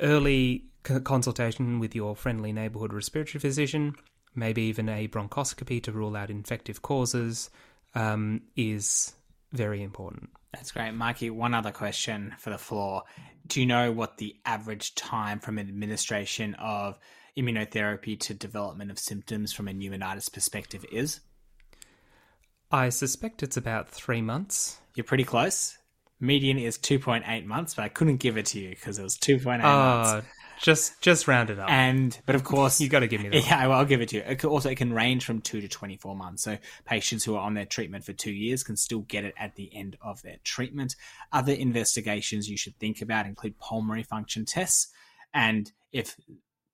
early 0.00 0.66
consultation 1.04 1.78
with 1.78 1.94
your 1.94 2.14
friendly 2.14 2.52
neighborhood 2.52 2.92
respiratory 2.92 3.40
physician, 3.40 3.94
maybe 4.34 4.62
even 4.62 4.88
a 4.88 5.08
bronchoscopy 5.08 5.82
to 5.82 5.92
rule 5.92 6.16
out 6.16 6.30
infective 6.30 6.82
causes, 6.82 7.50
um, 7.94 8.42
is 8.56 9.14
very 9.52 9.82
important. 9.82 10.30
That's 10.52 10.72
great. 10.72 10.92
Mikey, 10.92 11.30
one 11.30 11.54
other 11.54 11.72
question 11.72 12.34
for 12.38 12.50
the 12.50 12.58
floor. 12.58 13.02
Do 13.46 13.60
you 13.60 13.66
know 13.66 13.92
what 13.92 14.18
the 14.18 14.36
average 14.44 14.94
time 14.94 15.40
from 15.40 15.58
administration 15.58 16.54
of 16.54 16.98
immunotherapy 17.36 18.18
to 18.20 18.34
development 18.34 18.90
of 18.90 18.98
symptoms 18.98 19.52
from 19.52 19.68
a 19.68 19.72
pneumonitis 19.72 20.32
perspective 20.32 20.84
is? 20.92 21.20
I 22.70 22.88
suspect 22.88 23.42
it's 23.42 23.56
about 23.56 23.88
three 23.88 24.22
months. 24.22 24.78
You're 24.94 25.04
pretty 25.04 25.24
close. 25.24 25.76
Median 26.20 26.58
is 26.58 26.78
2.8 26.78 27.44
months, 27.44 27.74
but 27.74 27.82
I 27.84 27.88
couldn't 27.88 28.16
give 28.18 28.36
it 28.36 28.46
to 28.46 28.60
you 28.60 28.70
because 28.70 28.98
it 28.98 29.02
was 29.02 29.16
2.8 29.18 29.60
Uh, 29.64 30.12
months. 30.14 30.28
just 30.62 31.00
just 31.02 31.26
round 31.28 31.50
it 31.50 31.58
up. 31.58 31.68
And 31.70 32.16
but 32.26 32.34
of 32.34 32.44
course 32.44 32.80
you 32.82 32.88
got 32.88 33.00
to 33.00 33.06
give 33.08 33.20
me 33.22 33.28
that. 33.30 33.44
Yeah, 33.46 33.66
well, 33.66 33.78
I'll 33.78 33.84
give 33.84 34.00
it 34.00 34.10
to 34.10 34.16
you. 34.16 34.22
It 34.22 34.44
also, 34.44 34.70
it 34.70 34.76
can 34.76 34.92
range 34.92 35.24
from 35.24 35.40
two 35.40 35.60
to 35.60 35.68
twenty-four 35.68 36.14
months. 36.16 36.42
So 36.44 36.56
patients 36.84 37.24
who 37.24 37.34
are 37.34 37.40
on 37.42 37.54
their 37.54 37.66
treatment 37.66 38.04
for 38.04 38.12
two 38.12 38.32
years 38.32 38.62
can 38.62 38.76
still 38.76 39.00
get 39.00 39.24
it 39.24 39.34
at 39.36 39.56
the 39.56 39.74
end 39.74 39.96
of 40.00 40.22
their 40.22 40.36
treatment. 40.44 40.94
Other 41.32 41.52
investigations 41.52 42.48
you 42.48 42.56
should 42.56 42.78
think 42.78 43.02
about 43.02 43.26
include 43.26 43.58
pulmonary 43.58 44.04
function 44.04 44.44
tests, 44.44 44.88
and 45.34 45.70
if 45.92 46.16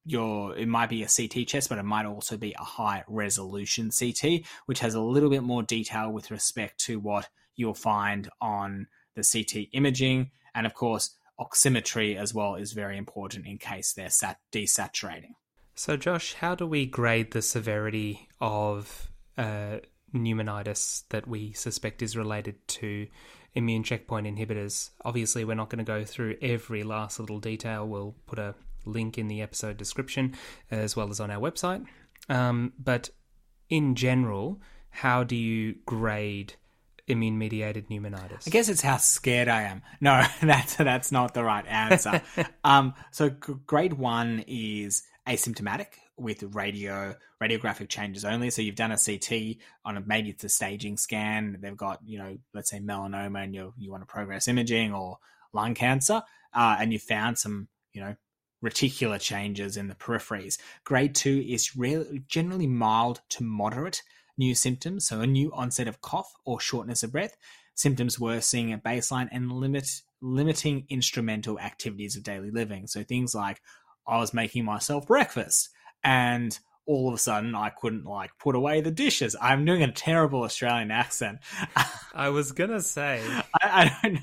your 0.07 0.57
it 0.57 0.69
might 0.69 0.89
be 0.91 1.03
a 1.03 1.09
CT 1.09 1.47
chest, 1.47 1.69
but 1.69 1.79
it 1.79 1.83
might 1.85 2.07
also 2.07 2.37
be 2.37 2.55
a 2.59 2.65
high 2.65 3.05
resolution 3.09 3.91
CT, 3.91 4.43
which 4.67 4.81
has 4.81 4.95
a 4.95 5.01
little 5.01 5.31
bit 5.31 5.43
more 5.43 5.63
detail 5.63 6.11
with 6.11 6.31
respect 6.31 6.79
to 6.85 6.99
what 7.01 7.29
you'll 7.57 7.75
find 7.75 8.29
on 8.41 8.87
the 9.15 9.23
CT 9.23 9.69
imaging. 9.73 10.31
And 10.55 10.67
of 10.67 10.75
course, 10.75 11.17
oximetry 11.39 12.17
as 12.17 12.35
well 12.35 12.55
is 12.55 12.73
very 12.73 12.97
important 12.97 13.47
in 13.47 13.59
case 13.59 13.93
they're 13.93 14.11
sat- 14.11 14.41
desaturating. 14.53 15.35
So, 15.75 15.97
Josh, 15.97 16.35
how 16.35 16.55
do 16.55 16.67
we 16.67 16.85
grade 16.85 17.31
the 17.31 17.41
severity 17.41 18.29
of 18.41 19.11
uh, 19.39 19.79
pneumonitis 20.15 21.05
that 21.09 21.27
we 21.27 21.53
suspect 21.53 22.03
is 22.03 22.17
related 22.17 22.57
to 22.69 23.07
immune 23.55 23.83
checkpoint 23.83 24.27
inhibitors? 24.27 24.91
Obviously, 25.05 25.45
we're 25.45 25.55
not 25.55 25.71
going 25.71 25.85
to 25.85 25.91
go 25.91 26.05
through 26.05 26.37
every 26.43 26.83
last 26.83 27.19
little 27.19 27.39
detail. 27.39 27.89
We'll 27.89 28.15
put 28.27 28.39
a 28.39 28.55
link 28.85 29.17
in 29.17 29.29
the 29.29 29.41
episode 29.41 29.77
description 29.77 30.35
as 30.71 30.97
well 30.97 31.11
as 31.11 31.21
on 31.21 31.31
our 31.31 31.41
website. 31.41 31.87
Um, 32.29 32.73
but 32.79 33.11
in 33.69 33.95
general, 33.95 34.61
how 34.91 35.25
do 35.25 35.37
you 35.37 35.77
grade 35.87 36.55
immune 37.07 37.39
mediated 37.39 37.89
pneumonitis? 37.89 38.47
I 38.47 38.51
guess 38.51 38.69
it's 38.69 38.83
how 38.83 38.97
scared 38.97 39.49
I 39.49 39.63
am. 39.63 39.83
No, 40.01 40.25
that's 40.43 40.77
that's 40.77 41.13
not 41.13 41.35
the 41.35 41.45
right 41.45 41.67
answer. 41.67 42.23
um, 42.65 42.95
so 43.11 43.31
grade 43.31 43.95
one 43.95 44.45
is 44.47 45.03
asymptomatic 45.27 45.87
with 46.17 46.43
radio 46.55 47.15
radiographic 47.43 47.89
changes 47.89 48.25
only. 48.25 48.51
So 48.51 48.63
you've 48.63 48.77
done 48.77 48.93
a 48.93 48.99
CT 48.99 49.57
on 49.85 49.97
a 49.97 50.03
maybe 50.05 50.31
it's 50.31 50.45
a 50.45 50.49
staging 50.49 50.97
scan. 50.97 51.59
They've 51.61 51.77
got 51.77 52.01
you 52.05 52.19
know 52.19 52.39
let's 52.55 52.71
say 52.71 52.81
melanoma 52.81 53.45
and 53.45 53.55
you 53.55 53.73
you 53.79 53.91
want 53.91 54.03
to 54.03 54.07
progress 54.07 54.49
imaging 54.49 54.93
or 54.95 55.19
lung 55.53 55.75
cancer, 55.75 56.23
uh, 56.55 56.77
and 56.79 56.93
you 56.93 56.99
found 56.99 57.39
some 57.39 57.69
you 57.93 58.01
know 58.01 58.17
reticular 58.65 59.21
changes 59.21 59.77
in 59.77 59.89
the 59.89 59.95
peripheries. 59.95 60.59
Grade 60.85 61.15
two 61.15 61.45
is 61.47 61.77
really 61.77 62.23
generally 62.29 62.67
mild 62.67 63.21
to 63.31 63.43
moderate 63.43 64.03
new 64.37 64.55
symptoms, 64.55 65.07
so 65.07 65.21
a 65.21 65.27
new 65.27 65.53
onset 65.53 65.89
of 65.89 66.01
cough 66.01 66.35
or 66.45 66.61
shortness 66.61 67.03
of 67.03 67.13
breath, 67.13 67.37
symptoms 67.75 68.19
worsening 68.19 68.73
at 68.73 68.85
baseline, 68.85 69.29
and 69.31 69.53
limit 69.53 70.03
limiting 70.23 70.87
instrumental 70.91 71.59
activities 71.59 72.17
of 72.17 72.23
daily 72.23 72.51
living. 72.51 72.87
So 72.87 73.03
things 73.03 73.35
like 73.35 73.63
I 74.07 74.19
was 74.19 74.35
making 74.35 74.65
myself 74.65 75.07
breakfast 75.07 75.71
and 76.05 76.59
all 76.87 77.09
of 77.09 77.15
a 77.15 77.19
sudden 77.19 77.55
I 77.55 77.71
couldn't 77.71 78.05
like 78.05 78.33
put 78.39 78.55
away 78.55 78.81
the 78.81 78.91
dishes. 78.91 79.37
I'm 79.41 79.65
doing 79.65 79.83
a 79.83 79.93
terrible 79.93 80.43
Australian 80.43 80.91
accent. 80.91 81.39
I 82.15 82.31
was 82.31 82.53
gonna 82.53 82.81
say 82.81 83.23
I, 83.63 83.97
I 84.03 84.09
don't 84.09 84.21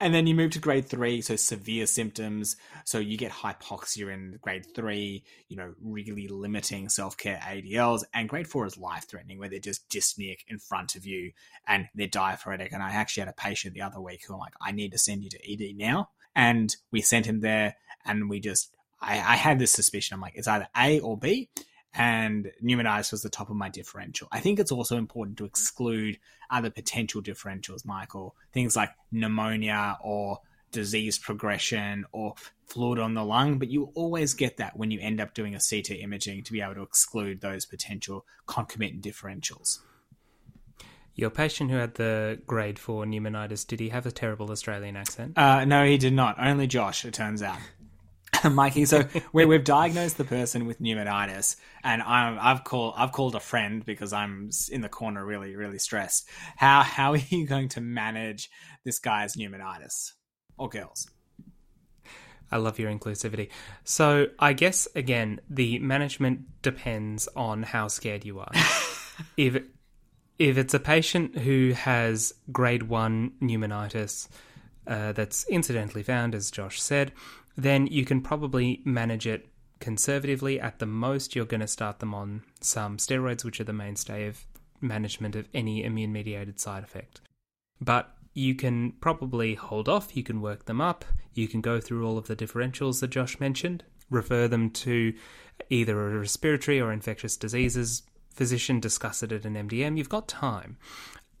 and 0.00 0.14
then 0.14 0.26
you 0.26 0.34
move 0.34 0.52
to 0.52 0.58
grade 0.58 0.86
three, 0.86 1.20
so 1.20 1.36
severe 1.36 1.86
symptoms. 1.86 2.56
So 2.84 2.98
you 2.98 3.18
get 3.18 3.32
hypoxia 3.32 4.12
in 4.12 4.38
grade 4.40 4.66
three, 4.74 5.24
you 5.48 5.56
know, 5.58 5.74
really 5.82 6.26
limiting 6.26 6.88
self 6.88 7.18
care 7.18 7.38
ADLs. 7.44 8.04
And 8.14 8.28
grade 8.28 8.48
four 8.48 8.66
is 8.66 8.78
life 8.78 9.06
threatening, 9.08 9.38
where 9.38 9.50
they're 9.50 9.58
just 9.58 9.88
dyspneic 9.90 10.38
in 10.48 10.58
front 10.58 10.96
of 10.96 11.04
you 11.04 11.32
and 11.68 11.86
they're 11.94 12.08
diaphoretic. 12.08 12.72
And 12.72 12.82
I 12.82 12.92
actually 12.92 13.22
had 13.22 13.28
a 13.28 13.34
patient 13.34 13.74
the 13.74 13.82
other 13.82 14.00
week 14.00 14.22
who 14.26 14.32
I'm 14.34 14.40
like, 14.40 14.54
I 14.60 14.72
need 14.72 14.92
to 14.92 14.98
send 14.98 15.22
you 15.22 15.28
to 15.30 15.52
ED 15.52 15.76
now. 15.76 16.08
And 16.34 16.74
we 16.90 17.02
sent 17.02 17.26
him 17.26 17.40
there 17.40 17.76
and 18.06 18.30
we 18.30 18.40
just, 18.40 18.74
I, 19.02 19.14
I 19.16 19.36
had 19.36 19.58
this 19.58 19.72
suspicion. 19.72 20.14
I'm 20.14 20.22
like, 20.22 20.34
it's 20.36 20.48
either 20.48 20.68
A 20.76 21.00
or 21.00 21.18
B 21.18 21.50
and 21.94 22.52
pneumonitis 22.62 23.12
was 23.12 23.22
the 23.22 23.28
top 23.28 23.50
of 23.50 23.56
my 23.56 23.68
differential. 23.68 24.28
I 24.30 24.40
think 24.40 24.58
it's 24.58 24.72
also 24.72 24.96
important 24.96 25.38
to 25.38 25.44
exclude 25.44 26.18
other 26.50 26.70
potential 26.70 27.22
differentials, 27.22 27.84
Michael. 27.84 28.36
Things 28.52 28.76
like 28.76 28.90
pneumonia 29.10 29.98
or 30.02 30.40
disease 30.72 31.18
progression 31.18 32.04
or 32.12 32.34
fluid 32.66 33.00
on 33.00 33.14
the 33.14 33.24
lung, 33.24 33.58
but 33.58 33.68
you 33.68 33.90
always 33.94 34.34
get 34.34 34.58
that 34.58 34.76
when 34.76 34.90
you 34.90 35.00
end 35.00 35.20
up 35.20 35.34
doing 35.34 35.54
a 35.54 35.58
CT 35.58 35.90
imaging 35.90 36.44
to 36.44 36.52
be 36.52 36.60
able 36.60 36.74
to 36.74 36.82
exclude 36.82 37.40
those 37.40 37.66
potential 37.66 38.24
concomitant 38.46 39.02
differentials. 39.02 39.80
Your 41.16 41.30
patient 41.30 41.70
who 41.70 41.76
had 41.76 41.94
the 41.94 42.40
grade 42.46 42.78
4 42.78 43.04
pneumonitis, 43.04 43.66
did 43.66 43.80
he 43.80 43.88
have 43.88 44.06
a 44.06 44.12
terrible 44.12 44.50
Australian 44.50 44.96
accent? 44.96 45.36
Uh, 45.36 45.64
no, 45.64 45.84
he 45.84 45.98
did 45.98 46.12
not. 46.12 46.36
Only 46.38 46.68
Josh, 46.68 47.04
it 47.04 47.12
turns 47.12 47.42
out. 47.42 47.58
Mikey. 48.50 48.84
So 48.84 49.04
we, 49.32 49.44
we've 49.44 49.64
diagnosed 49.64 50.16
the 50.16 50.24
person 50.24 50.66
with 50.66 50.80
pneumonitis, 50.80 51.56
and 51.82 52.02
I'm, 52.02 52.38
I've 52.40 52.64
called 52.64 52.94
I've 52.96 53.12
called 53.12 53.34
a 53.34 53.40
friend 53.40 53.84
because 53.84 54.12
I'm 54.12 54.50
in 54.70 54.80
the 54.80 54.88
corner, 54.88 55.24
really, 55.24 55.56
really 55.56 55.78
stressed. 55.78 56.28
How 56.56 56.82
how 56.82 57.12
are 57.12 57.18
you 57.18 57.46
going 57.46 57.68
to 57.70 57.80
manage 57.80 58.50
this 58.84 58.98
guy's 58.98 59.36
pneumonitis 59.36 60.12
or 60.56 60.68
girls? 60.68 61.08
I 62.52 62.56
love 62.56 62.78
your 62.78 62.90
inclusivity. 62.90 63.50
So 63.84 64.28
I 64.38 64.52
guess 64.52 64.88
again, 64.94 65.40
the 65.48 65.78
management 65.78 66.62
depends 66.62 67.28
on 67.36 67.62
how 67.62 67.88
scared 67.88 68.24
you 68.24 68.40
are. 68.40 68.50
if 69.36 69.62
if 70.38 70.56
it's 70.56 70.74
a 70.74 70.80
patient 70.80 71.38
who 71.38 71.72
has 71.72 72.32
grade 72.50 72.84
one 72.84 73.32
pneumonitis 73.42 74.28
uh, 74.86 75.12
that's 75.12 75.46
incidentally 75.48 76.02
found, 76.02 76.34
as 76.34 76.50
Josh 76.50 76.80
said, 76.80 77.12
then 77.62 77.86
you 77.86 78.04
can 78.04 78.20
probably 78.20 78.80
manage 78.84 79.26
it 79.26 79.48
conservatively. 79.80 80.60
At 80.60 80.78
the 80.78 80.86
most, 80.86 81.34
you're 81.34 81.44
going 81.44 81.60
to 81.60 81.66
start 81.66 81.98
them 81.98 82.14
on 82.14 82.42
some 82.60 82.96
steroids, 82.96 83.44
which 83.44 83.60
are 83.60 83.64
the 83.64 83.72
mainstay 83.72 84.26
of 84.26 84.46
management 84.80 85.36
of 85.36 85.48
any 85.52 85.84
immune 85.84 86.12
mediated 86.12 86.60
side 86.60 86.84
effect. 86.84 87.20
But 87.80 88.14
you 88.34 88.54
can 88.54 88.92
probably 89.00 89.54
hold 89.54 89.88
off, 89.88 90.16
you 90.16 90.22
can 90.22 90.40
work 90.40 90.66
them 90.66 90.80
up, 90.80 91.04
you 91.34 91.48
can 91.48 91.60
go 91.60 91.80
through 91.80 92.06
all 92.06 92.18
of 92.18 92.28
the 92.28 92.36
differentials 92.36 93.00
that 93.00 93.10
Josh 93.10 93.40
mentioned, 93.40 93.84
refer 94.08 94.46
them 94.46 94.70
to 94.70 95.14
either 95.68 96.14
a 96.14 96.18
respiratory 96.18 96.80
or 96.80 96.92
infectious 96.92 97.36
diseases 97.36 98.02
physician, 98.32 98.80
discuss 98.80 99.22
it 99.22 99.32
at 99.32 99.44
an 99.44 99.54
MDM. 99.54 99.98
You've 99.98 100.08
got 100.08 100.28
time. 100.28 100.78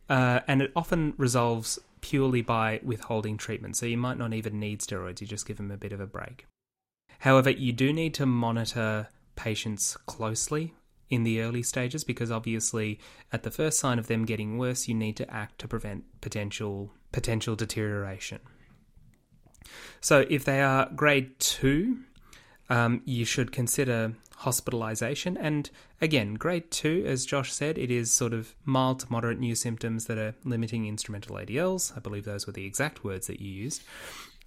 Uh, 0.08 0.40
and 0.46 0.60
it 0.60 0.72
often 0.74 1.14
resolves 1.16 1.78
purely 2.00 2.42
by 2.42 2.80
withholding 2.82 3.36
treatment. 3.36 3.76
So 3.76 3.86
you 3.86 3.96
might 3.96 4.18
not 4.18 4.32
even 4.32 4.58
need 4.58 4.80
steroids, 4.80 5.20
you 5.20 5.26
just 5.26 5.46
give 5.46 5.56
them 5.56 5.70
a 5.70 5.76
bit 5.76 5.92
of 5.92 6.00
a 6.00 6.06
break. 6.06 6.46
However, 7.20 7.50
you 7.50 7.72
do 7.72 7.92
need 7.92 8.14
to 8.14 8.26
monitor 8.26 9.08
patients 9.36 9.96
closely 10.06 10.74
in 11.10 11.24
the 11.24 11.40
early 11.42 11.62
stages 11.62 12.04
because 12.04 12.30
obviously 12.30 13.00
at 13.32 13.42
the 13.42 13.50
first 13.50 13.78
sign 13.78 13.98
of 13.98 14.06
them 14.06 14.24
getting 14.24 14.58
worse 14.58 14.86
you 14.86 14.94
need 14.94 15.16
to 15.16 15.28
act 15.30 15.58
to 15.58 15.66
prevent 15.66 16.04
potential 16.20 16.92
potential 17.12 17.56
deterioration. 17.56 18.38
So 20.00 20.24
if 20.30 20.44
they 20.44 20.62
are 20.62 20.88
grade 20.94 21.38
2 21.40 21.98
um, 22.70 23.02
you 23.04 23.24
should 23.24 23.52
consider 23.52 24.14
hospitalization. 24.36 25.36
And 25.36 25.68
again, 26.00 26.34
grade 26.34 26.70
two, 26.70 27.04
as 27.06 27.26
Josh 27.26 27.52
said, 27.52 27.76
it 27.76 27.90
is 27.90 28.10
sort 28.10 28.32
of 28.32 28.54
mild 28.64 29.00
to 29.00 29.06
moderate 29.10 29.38
new 29.38 29.54
symptoms 29.54 30.06
that 30.06 30.16
are 30.16 30.34
limiting 30.44 30.86
instrumental 30.86 31.36
ADLs. 31.36 31.94
I 31.94 32.00
believe 32.00 32.24
those 32.24 32.46
were 32.46 32.52
the 32.52 32.64
exact 32.64 33.04
words 33.04 33.26
that 33.26 33.40
you 33.40 33.50
used 33.50 33.82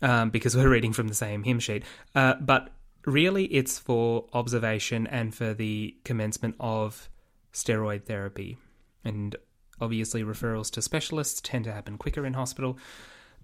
um, 0.01 0.31
because 0.31 0.55
we're 0.55 0.69
reading 0.69 0.93
from 0.93 1.09
the 1.09 1.13
same 1.13 1.43
hymn 1.43 1.59
sheet. 1.59 1.83
Uh, 2.15 2.35
but 2.35 2.71
really, 3.05 3.45
it's 3.45 3.77
for 3.77 4.25
observation 4.33 5.05
and 5.05 5.35
for 5.35 5.53
the 5.53 5.95
commencement 6.03 6.55
of 6.59 7.09
steroid 7.53 8.05
therapy. 8.05 8.57
And 9.05 9.35
obviously, 9.79 10.23
referrals 10.23 10.71
to 10.71 10.81
specialists 10.81 11.39
tend 11.41 11.65
to 11.65 11.73
happen 11.73 11.97
quicker 11.97 12.25
in 12.25 12.33
hospital. 12.33 12.79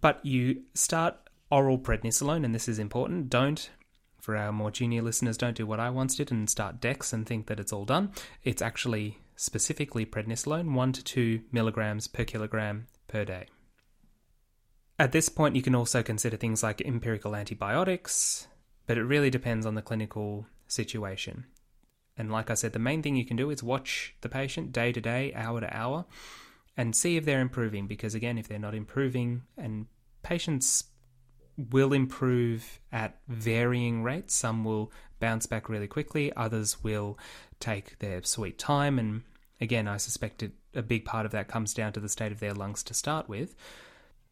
But 0.01 0.25
you 0.25 0.63
start 0.73 1.17
oral 1.51 1.77
prednisolone, 1.77 2.45
and 2.45 2.55
this 2.55 2.67
is 2.67 2.79
important. 2.79 3.29
Don't 3.29 3.69
for 4.29 4.37
our 4.37 4.51
more 4.51 4.69
junior 4.69 5.01
listeners, 5.01 5.39
don't 5.39 5.57
do 5.57 5.65
what 5.65 5.79
I 5.79 5.89
once 5.89 6.15
did 6.15 6.29
and 6.29 6.47
start 6.47 6.79
Dex 6.79 7.13
and 7.13 7.25
think 7.25 7.47
that 7.47 7.59
it's 7.59 7.73
all 7.73 7.83
done. 7.83 8.11
It's 8.43 8.61
actually 8.61 9.17
specifically 9.35 10.05
prednisolone, 10.05 10.75
1 10.75 10.91
to 10.93 11.03
2 11.03 11.41
milligrams 11.51 12.07
per 12.07 12.25
kilogram 12.25 12.85
per 13.07 13.25
day. 13.25 13.47
At 14.99 15.13
this 15.13 15.29
point, 15.29 15.55
you 15.55 15.63
can 15.63 15.73
also 15.73 16.03
consider 16.03 16.37
things 16.37 16.61
like 16.61 16.79
empirical 16.81 17.35
antibiotics, 17.35 18.47
but 18.85 18.99
it 18.99 19.03
really 19.03 19.31
depends 19.31 19.65
on 19.65 19.73
the 19.73 19.81
clinical 19.81 20.45
situation. 20.67 21.45
And 22.15 22.31
like 22.31 22.51
I 22.51 22.53
said, 22.53 22.73
the 22.73 22.77
main 22.77 23.01
thing 23.01 23.15
you 23.15 23.25
can 23.25 23.35
do 23.35 23.49
is 23.49 23.63
watch 23.63 24.13
the 24.21 24.29
patient 24.29 24.71
day 24.71 24.91
to 24.91 25.01
day, 25.01 25.33
hour 25.33 25.59
to 25.59 25.75
hour, 25.75 26.05
and 26.77 26.95
see 26.95 27.17
if 27.17 27.25
they're 27.25 27.41
improving. 27.41 27.87
Because 27.87 28.13
again, 28.13 28.37
if 28.37 28.47
they're 28.47 28.59
not 28.59 28.75
improving, 28.75 29.41
and 29.57 29.87
patients 30.21 30.83
will 31.71 31.93
improve 31.93 32.79
at 32.91 33.17
varying 33.27 34.03
rates. 34.03 34.33
Some 34.33 34.63
will 34.63 34.91
bounce 35.19 35.45
back 35.45 35.67
really 35.67 35.87
quickly, 35.87 36.31
others 36.35 36.83
will 36.83 37.17
take 37.59 37.99
their 37.99 38.23
sweet 38.23 38.57
time. 38.57 38.97
And 38.97 39.23
again, 39.59 39.87
I 39.87 39.97
suspect 39.97 40.41
it, 40.43 40.53
a 40.73 40.81
big 40.81 41.03
part 41.03 41.25
of 41.25 41.31
that 41.33 41.47
comes 41.47 41.73
down 41.73 41.93
to 41.93 41.99
the 41.99 42.09
state 42.09 42.31
of 42.31 42.39
their 42.39 42.53
lungs 42.53 42.83
to 42.83 42.93
start 42.93 43.27
with. 43.27 43.55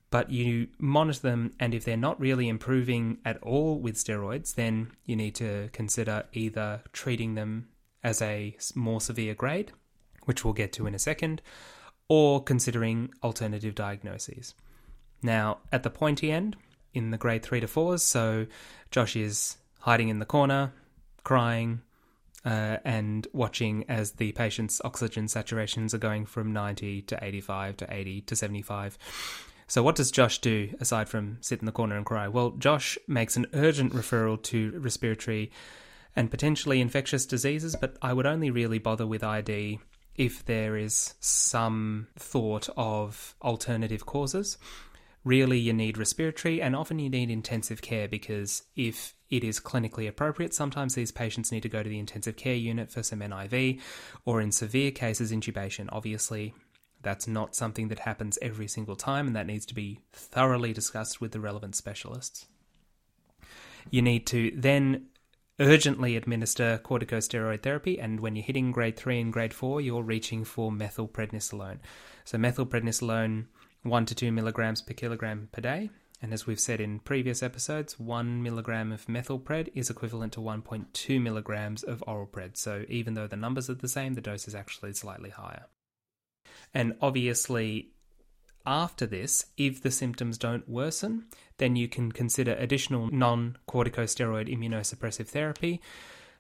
But 0.10 0.32
you 0.32 0.70
monitor 0.80 1.20
them, 1.20 1.54
and 1.60 1.74
if 1.74 1.84
they're 1.84 1.98
not 1.98 2.20
really 2.20 2.48
improving 2.48 3.18
at 3.26 3.44
all 3.44 3.78
with 3.78 3.96
steroids, 3.96 4.56
then 4.56 4.92
you 5.06 5.18
need 5.18 5.36
to 5.36 5.70
consider 5.74 6.24
either 6.32 6.82
treating 6.94 7.36
them 7.36 7.68
as 8.04 8.22
a 8.22 8.56
more 8.74 9.02
severe 9.02 9.34
grade, 9.34 9.74
which 10.24 10.46
we'll 10.46 10.54
get 10.54 10.72
to 10.74 10.88
in 10.88 10.96
a 10.96 11.00
second, 11.00 11.42
or 12.08 12.42
considering 12.42 13.12
alternative 13.22 13.76
diagnoses. 13.76 14.56
Now, 15.22 15.58
at 15.74 15.84
the 15.84 15.90
pointy 15.90 16.32
end, 16.32 16.56
in 16.94 17.12
the 17.12 17.18
grade 17.18 17.44
three 17.44 17.60
to 17.60 17.68
fours. 17.68 18.04
So 18.04 18.48
Josh 18.92 19.16
is 19.16 19.58
hiding 19.80 20.10
in 20.10 20.20
the 20.20 20.26
corner, 20.26 20.74
crying, 21.24 21.82
uh, 22.46 22.78
and 22.86 23.28
watching 23.34 23.84
as 23.90 24.14
the 24.14 24.32
patient's 24.32 24.82
oxygen 24.86 25.26
saturations 25.26 25.94
are 25.94 25.98
going 25.98 26.26
from 26.26 26.54
90 26.54 27.02
to 27.04 27.18
85 27.22 27.78
to 27.78 27.94
80 27.94 28.22
to 28.22 28.36
75. 28.36 28.98
So, 29.70 29.84
what 29.84 29.96
does 29.96 30.12
Josh 30.12 30.40
do 30.40 30.74
aside 30.80 31.10
from 31.10 31.40
sit 31.42 31.60
in 31.60 31.66
the 31.66 31.74
corner 31.74 31.98
and 31.98 32.06
cry? 32.06 32.30
Well, 32.30 32.52
Josh 32.52 32.98
makes 33.06 33.36
an 33.36 33.48
urgent 33.54 33.92
referral 33.92 34.42
to 34.44 34.72
respiratory 34.80 35.52
and 36.16 36.32
potentially 36.32 36.80
infectious 36.80 37.26
diseases, 37.26 37.76
but 37.76 37.98
I 38.02 38.14
would 38.14 38.26
only 38.26 38.50
really 38.50 38.80
bother 38.80 39.06
with 39.06 39.26
ID 39.26 39.80
if 40.16 40.46
there 40.46 40.78
is 40.78 41.14
some 41.20 42.08
thought 42.18 42.70
of 42.78 43.36
alternative 43.42 44.06
causes. 44.06 44.58
Really, 45.28 45.60
you 45.60 45.74
need 45.74 45.98
respiratory 45.98 46.62
and 46.62 46.74
often 46.74 47.00
you 47.00 47.10
need 47.10 47.30
intensive 47.30 47.82
care 47.82 48.08
because 48.08 48.64
if 48.78 49.14
it 49.30 49.44
is 49.44 49.60
clinically 49.60 50.08
appropriate, 50.08 50.54
sometimes 50.54 50.96
these 50.96 51.12
patients 51.12 51.52
need 51.52 51.64
to 51.64 51.70
go 51.70 51.84
to 51.84 51.90
the 51.90 52.00
intensive 52.00 52.38
care 52.38 52.56
unit 52.56 52.90
for 52.90 53.04
some 53.04 53.20
NIV 53.20 53.82
or 54.24 54.40
in 54.40 54.54
severe 54.54 54.90
cases, 54.90 55.34
intubation. 55.34 55.90
Obviously, 55.92 56.54
that's 57.02 57.28
not 57.28 57.58
something 57.58 57.90
that 57.90 58.00
happens 58.00 58.40
every 58.42 58.70
single 58.70 58.96
time, 58.96 59.28
and 59.28 59.36
that 59.36 59.48
needs 59.48 59.66
to 59.66 59.76
be 59.76 60.00
thoroughly 60.14 60.72
discussed 60.72 61.20
with 61.20 61.34
the 61.34 61.42
relevant 61.42 61.76
specialists. 61.76 62.46
You 63.92 64.02
need 64.02 64.26
to 64.28 64.54
then 64.56 65.08
urgently 65.60 66.16
administer 66.16 66.80
corticosteroid 66.86 67.64
therapy, 67.64 68.00
and 68.00 68.22
when 68.22 68.38
you're 68.38 68.46
hitting 68.46 68.72
grade 68.72 68.96
3 68.96 69.20
and 69.20 69.34
grade 69.34 69.54
4, 69.54 69.82
you're 69.82 70.04
reaching 70.04 70.46
for 70.46 70.72
methylprednisolone. 70.72 71.80
So, 72.24 72.38
methylprednisolone, 72.38 73.48
1 73.84 74.06
to 74.08 74.16
2 74.16 74.32
milligrams 74.32 74.82
per 74.82 74.94
kilogram 74.94 75.50
per 75.52 75.62
day. 75.62 75.90
And 76.22 76.34
as 76.34 76.48
we've 76.48 76.60
said 76.60 76.82
in 76.82 77.00
previous 77.00 77.44
episodes, 77.44 78.00
1 78.00 78.42
milligram 78.42 78.92
of 78.92 79.06
methylpred 79.06 79.70
is 79.76 79.90
equivalent 79.90 80.34
to 80.34 80.40
1.2 80.40 81.22
milligrams 81.22 81.84
of 81.84 82.04
oral 82.08 82.26
pred. 82.26 82.58
So, 82.58 82.86
even 82.90 83.14
though 83.14 83.28
the 83.28 83.36
numbers 83.36 83.70
are 83.70 83.76
the 83.76 83.88
same, 83.88 84.16
the 84.16 84.22
dose 84.22 84.48
is 84.48 84.56
actually 84.56 84.94
slightly 84.94 85.30
higher. 85.30 85.68
And 86.74 86.96
obviously, 87.02 87.92
after 88.66 89.06
this, 89.06 89.46
if 89.58 89.82
the 89.82 89.92
symptoms 89.92 90.38
don't 90.38 90.68
worsen, 90.68 91.28
then 91.58 91.76
you 91.76 91.88
can 91.88 92.12
consider 92.12 92.54
additional 92.54 93.10
non 93.12 93.58
corticosteroid 93.68 94.50
immunosuppressive 94.50 95.28
therapy, 95.28 95.82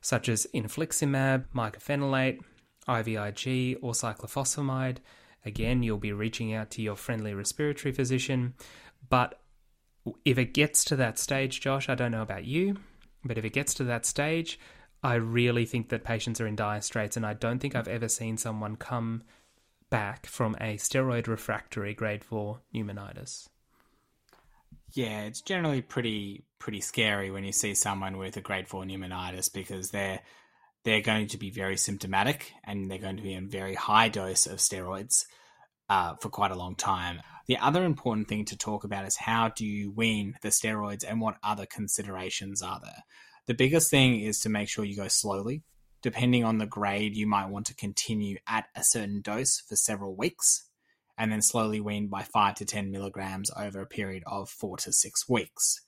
such 0.02 0.28
as 0.28 0.48
infliximab, 0.54 1.46
mycophenolate, 1.56 2.40
IVIG, 2.88 3.78
or 3.82 3.94
cyclophosphamide. 3.94 4.98
Again, 5.46 5.84
you'll 5.84 5.98
be 5.98 6.14
reaching 6.14 6.54
out 6.54 6.72
to 6.72 6.82
your 6.82 6.96
friendly 6.96 7.34
respiratory 7.34 7.94
physician. 7.94 8.54
But 9.10 9.40
if 10.26 10.38
it 10.38 10.54
gets 10.54 10.84
to 10.86 10.96
that 10.98 11.20
stage, 11.20 11.62
Josh, 11.62 11.90
I 11.90 11.96
don't 11.96 12.12
know 12.12 12.22
about 12.22 12.46
you, 12.46 12.78
but 13.24 13.38
if 13.38 13.46
it 13.46 13.54
gets 13.54 13.74
to 13.76 13.84
that 13.86 14.06
stage, 14.06 14.60
I 15.04 15.16
really 15.16 15.66
think 15.66 15.90
that 15.90 16.04
patients 16.04 16.42
are 16.42 16.48
in 16.48 16.56
dire 16.56 16.82
straits, 16.82 17.18
and 17.18 17.26
I 17.26 17.34
don't 17.34 17.60
think 17.60 17.76
I've 17.76 17.88
ever 17.88 18.08
seen 18.08 18.38
someone 18.38 18.76
come 18.76 19.24
back 19.90 20.26
from 20.26 20.56
a 20.60 20.76
steroid 20.76 21.28
refractory 21.28 21.94
grade 21.94 22.24
4 22.24 22.60
pneumonitis. 22.74 23.48
Yeah, 24.94 25.24
it's 25.24 25.42
generally 25.42 25.82
pretty 25.82 26.44
pretty 26.60 26.82
scary 26.82 27.30
when 27.30 27.44
you 27.44 27.52
see 27.52 27.74
someone 27.74 28.18
with 28.18 28.36
a 28.38 28.42
grade 28.42 28.68
4 28.68 28.84
pneumonitis 28.84 29.54
because 29.54 29.92
they're 29.92 30.22
they're 30.88 31.02
going 31.02 31.28
to 31.28 31.38
be 31.38 31.50
very 31.50 31.76
symptomatic 31.76 32.54
and 32.64 32.90
they're 32.90 32.98
going 32.98 33.18
to 33.18 33.22
be 33.22 33.36
on 33.36 33.50
very 33.50 33.76
high 33.76 34.08
dose 34.08 34.46
of 34.46 34.60
steroids 34.60 35.26
uh, 35.90 36.16
for 36.22 36.30
quite 36.30 36.50
a 36.50 36.56
long 36.56 36.76
time. 36.76 37.20
The 37.48 37.58
other 37.58 37.84
important 37.84 38.30
thing 38.30 38.46
to 38.46 38.58
talk 38.58 38.86
about 38.86 39.06
is 39.06 39.18
how 39.18 39.50
do 39.50 39.66
you 39.66 39.92
wean 39.92 40.36
the 40.42 40.48
steroids 40.48 41.04
and 41.06 41.20
what 41.20 41.36
other 41.44 41.66
considerations 41.66 42.62
are 42.62 42.80
there. 42.82 43.04
The 43.48 43.54
biggest 43.54 43.92
thing 43.92 44.22
is 44.22 44.40
to 44.40 44.50
make 44.50 44.70
sure 44.70 44.86
you 44.86 44.96
go 44.96 45.10
slowly 45.10 45.64
depending 46.02 46.46
on 46.46 46.58
the 46.58 46.66
grade, 46.66 47.18
you 47.18 47.28
might 47.28 47.50
want 47.50 47.66
to 47.66 47.76
continue 47.76 48.38
at 48.48 48.68
a 48.74 48.82
certain 48.82 49.20
dose 49.20 49.60
for 49.68 49.76
several 49.76 50.16
weeks 50.16 50.70
and 51.18 51.30
then 51.30 51.42
slowly 51.42 51.82
wean 51.82 52.08
by 52.08 52.24
5 52.24 52.56
to 52.56 52.66
10 52.66 52.92
milligrams 52.92 53.52
over 53.58 53.82
a 53.82 53.88
period 53.88 54.24
of 54.26 54.50
4 54.50 54.78
to 54.78 54.94
6 54.94 55.28
weeks. 55.28 55.82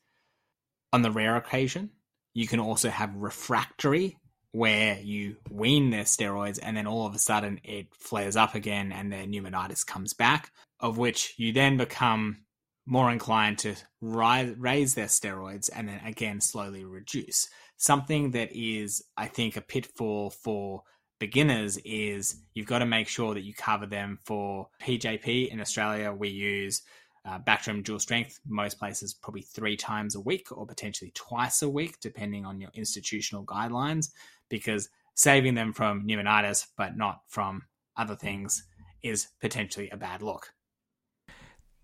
On 0.92 1.04
the 1.04 1.12
rare 1.12 1.38
occasion, 1.38 1.92
you 2.34 2.48
can 2.48 2.60
also 2.60 2.90
have 2.90 3.16
refractory, 3.16 4.18
where 4.52 5.00
you 5.00 5.38
wean 5.50 5.92
their 5.92 6.04
steroids 6.04 6.60
and 6.62 6.76
then 6.76 6.88
all 6.88 7.06
of 7.06 7.14
a 7.14 7.20
sudden 7.20 7.60
it 7.64 7.88
flares 7.94 8.36
up 8.36 8.56
again 8.56 8.92
and 8.92 9.12
their 9.12 9.26
pneumonitis 9.26 9.86
comes 9.86 10.14
back, 10.14 10.52
of 10.80 10.98
which 10.98 11.34
you 11.38 11.54
then 11.54 11.78
become 11.78 12.38
more 12.86 13.12
inclined 13.12 13.60
to 13.60 13.76
rise, 14.02 14.56
raise 14.58 14.96
their 14.96 15.06
steroids 15.06 15.70
and 15.76 15.88
then 15.88 16.02
again 16.04 16.42
slowly 16.42 16.84
reduce 16.84 17.48
something 17.80 18.32
that 18.32 18.50
is, 18.52 19.04
I 19.18 19.28
think, 19.28 19.58
a 19.58 19.62
pitfall 19.62 20.30
for 20.30 20.84
beginners 21.20 21.78
is 21.84 22.42
you've 22.54 22.68
got 22.68 22.80
to 22.80 22.86
make 22.86 23.08
sure 23.08 23.34
that 23.34 23.44
you 23.44 23.54
cover 23.54 23.86
them 23.86 24.20
for 24.26 24.68
PJP. 24.82 25.50
In 25.50 25.60
Australia, 25.60 26.14
we 26.14 26.30
use 26.30 26.82
uh, 27.26 27.40
Bactrim 27.40 27.84
dual 27.84 28.00
strength, 28.00 28.40
most 28.48 28.80
places 28.80 29.14
probably 29.14 29.42
three 29.42 29.78
times 29.78 30.16
a 30.16 30.20
week 30.20 30.48
or 30.52 30.66
potentially 30.66 31.12
twice 31.16 31.62
a 31.62 31.70
week, 31.70 32.00
depending 32.02 32.46
on 32.46 32.60
your 32.60 32.72
institutional 32.74 33.46
guidelines, 33.46 34.10
because 34.50 34.90
saving 35.16 35.54
them 35.54 35.74
from 35.74 36.08
pneumonitis 36.08 36.68
but 36.78 36.96
not 36.96 37.22
from 37.28 37.64
other 37.98 38.16
things 38.16 38.64
is 39.04 39.28
potentially 39.42 39.90
a 39.90 39.98
bad 39.98 40.22
look. 40.22 40.54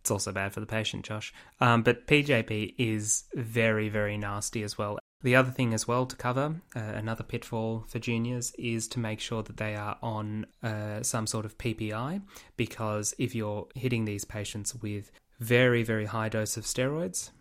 It's 0.02 0.12
also 0.12 0.32
bad 0.32 0.54
for 0.54 0.60
the 0.60 0.68
patient, 0.68 1.04
Josh. 1.04 1.34
Um, 1.60 1.82
but 1.82 2.06
PJP 2.06 2.76
is 2.78 3.24
very, 3.34 3.90
very 3.90 4.18
nasty 4.18 4.62
as 4.62 4.78
well. 4.78 5.00
The 5.22 5.36
other 5.36 5.50
thing 5.50 5.74
as 5.74 5.88
well 5.88 6.06
to 6.06 6.16
cover, 6.16 6.62
uh, 6.76 6.80
another 6.80 7.24
pitfall 7.24 7.86
for 7.88 7.98
juniors, 7.98 8.52
is 8.60 8.88
to 8.90 9.00
make 9.00 9.20
sure 9.20 9.42
that 9.42 9.58
they 9.58 9.76
are 9.76 9.98
on 10.04 10.46
uh, 10.62 11.02
some 11.02 11.26
sort 11.26 11.46
of 11.46 11.58
PPI 11.58 12.22
because 12.56 13.16
if 13.18 13.34
you're 13.34 13.68
hitting 13.74 14.06
these 14.06 14.26
patients 14.26 14.76
with 14.76 15.10
very, 15.40 15.84
very 15.84 16.06
high 16.06 16.30
dose 16.30 16.58
of 16.58 16.66
steroids, 16.66 17.32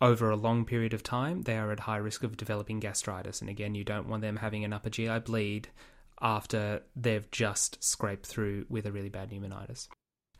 over 0.00 0.30
a 0.30 0.36
long 0.36 0.64
period 0.64 0.94
of 0.94 1.02
time, 1.02 1.42
they 1.42 1.58
are 1.58 1.70
at 1.72 1.80
high 1.80 1.98
risk 1.98 2.22
of 2.22 2.36
developing 2.36 2.80
gastritis. 2.80 3.40
And 3.40 3.50
again, 3.50 3.74
you 3.74 3.84
don't 3.84 4.08
want 4.08 4.22
them 4.22 4.36
having 4.36 4.64
an 4.64 4.72
upper 4.72 4.88
GI 4.88 5.20
bleed 5.20 5.68
after 6.22 6.82
they've 6.96 7.30
just 7.30 7.82
scraped 7.84 8.26
through 8.26 8.66
with 8.68 8.86
a 8.86 8.92
really 8.92 9.08
bad 9.10 9.30
pneumonitis. 9.30 9.88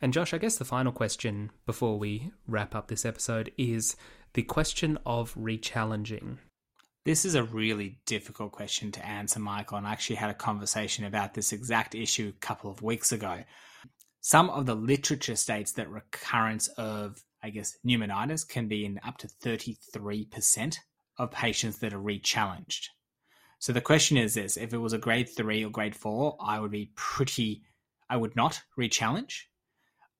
And 0.01 0.13
Josh, 0.13 0.33
I 0.33 0.39
guess 0.39 0.57
the 0.57 0.65
final 0.65 0.91
question 0.91 1.51
before 1.67 1.99
we 1.99 2.31
wrap 2.47 2.73
up 2.73 2.87
this 2.87 3.05
episode 3.05 3.51
is 3.55 3.95
the 4.33 4.41
question 4.41 4.97
of 5.05 5.35
rechallenging. 5.35 6.37
This 7.05 7.23
is 7.25 7.35
a 7.35 7.43
really 7.43 7.99
difficult 8.05 8.51
question 8.51 8.91
to 8.93 9.05
answer, 9.05 9.39
Michael, 9.39 9.77
and 9.77 9.87
I 9.87 9.91
actually 9.91 10.15
had 10.17 10.29
a 10.31 10.35
conversation 10.35 11.05
about 11.05 11.33
this 11.35 11.51
exact 11.51 11.93
issue 11.93 12.31
a 12.35 12.39
couple 12.39 12.71
of 12.71 12.81
weeks 12.81 13.11
ago. 13.11 13.43
Some 14.23 14.51
of 14.51 14.67
the 14.67 14.75
literature 14.75 15.35
states 15.35 15.71
that 15.73 15.89
recurrence 15.89 16.67
of, 16.69 17.23
I 17.41 17.49
guess, 17.49 17.75
pneumonitis 17.83 18.47
can 18.47 18.67
be 18.67 18.85
in 18.85 18.99
up 19.03 19.17
to 19.17 19.27
33% 19.27 20.77
of 21.17 21.31
patients 21.31 21.79
that 21.79 21.93
are 21.93 21.99
rechallenged. 21.99 22.89
So 23.57 23.73
the 23.73 23.81
question 23.81 24.17
is 24.17 24.35
this 24.35 24.57
if 24.57 24.73
it 24.73 24.77
was 24.77 24.93
a 24.93 24.99
grade 24.99 25.27
three 25.27 25.65
or 25.65 25.71
grade 25.71 25.95
four, 25.95 26.37
I 26.39 26.59
would 26.59 26.69
be 26.69 26.91
pretty, 26.95 27.63
I 28.09 28.17
would 28.17 28.35
not 28.35 28.61
rechallenge. 28.79 29.45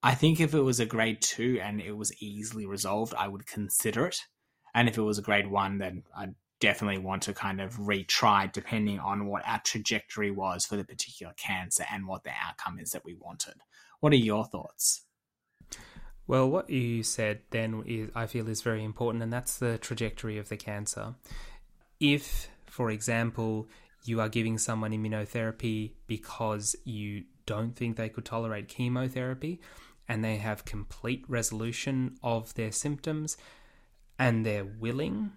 I 0.02 0.16
think 0.16 0.40
if 0.40 0.52
it 0.52 0.60
was 0.60 0.80
a 0.80 0.86
grade 0.86 1.22
two 1.22 1.60
and 1.62 1.80
it 1.80 1.96
was 1.96 2.12
easily 2.20 2.66
resolved, 2.66 3.14
I 3.16 3.28
would 3.28 3.46
consider 3.46 4.06
it. 4.06 4.18
And 4.74 4.88
if 4.88 4.98
it 4.98 5.02
was 5.02 5.18
a 5.18 5.22
grade 5.22 5.46
one, 5.46 5.78
then 5.78 6.02
I'd 6.16 6.34
definitely 6.58 6.98
want 6.98 7.22
to 7.24 7.34
kind 7.34 7.60
of 7.60 7.76
retry 7.76 8.50
depending 8.52 8.98
on 8.98 9.26
what 9.26 9.42
our 9.46 9.60
trajectory 9.60 10.32
was 10.32 10.64
for 10.66 10.76
the 10.76 10.84
particular 10.84 11.32
cancer 11.36 11.84
and 11.92 12.08
what 12.08 12.24
the 12.24 12.32
outcome 12.44 12.80
is 12.80 12.90
that 12.90 13.04
we 13.04 13.14
wanted. 13.14 13.54
What 14.02 14.12
are 14.12 14.16
your 14.16 14.44
thoughts? 14.44 15.04
Well, 16.26 16.50
what 16.50 16.68
you 16.68 17.04
said 17.04 17.42
then 17.50 17.84
is, 17.86 18.10
I 18.16 18.26
feel 18.26 18.48
is 18.48 18.60
very 18.60 18.82
important, 18.82 19.22
and 19.22 19.32
that's 19.32 19.58
the 19.58 19.78
trajectory 19.78 20.38
of 20.38 20.48
the 20.48 20.56
cancer. 20.56 21.14
If, 22.00 22.48
for 22.66 22.90
example, 22.90 23.68
you 24.04 24.20
are 24.20 24.28
giving 24.28 24.58
someone 24.58 24.90
immunotherapy 24.90 25.92
because 26.08 26.74
you 26.84 27.26
don't 27.46 27.76
think 27.76 27.96
they 27.96 28.08
could 28.08 28.24
tolerate 28.24 28.66
chemotherapy 28.66 29.60
and 30.08 30.24
they 30.24 30.38
have 30.38 30.64
complete 30.64 31.24
resolution 31.28 32.16
of 32.24 32.52
their 32.54 32.72
symptoms 32.72 33.36
and 34.18 34.44
they're 34.44 34.64
willing 34.64 35.30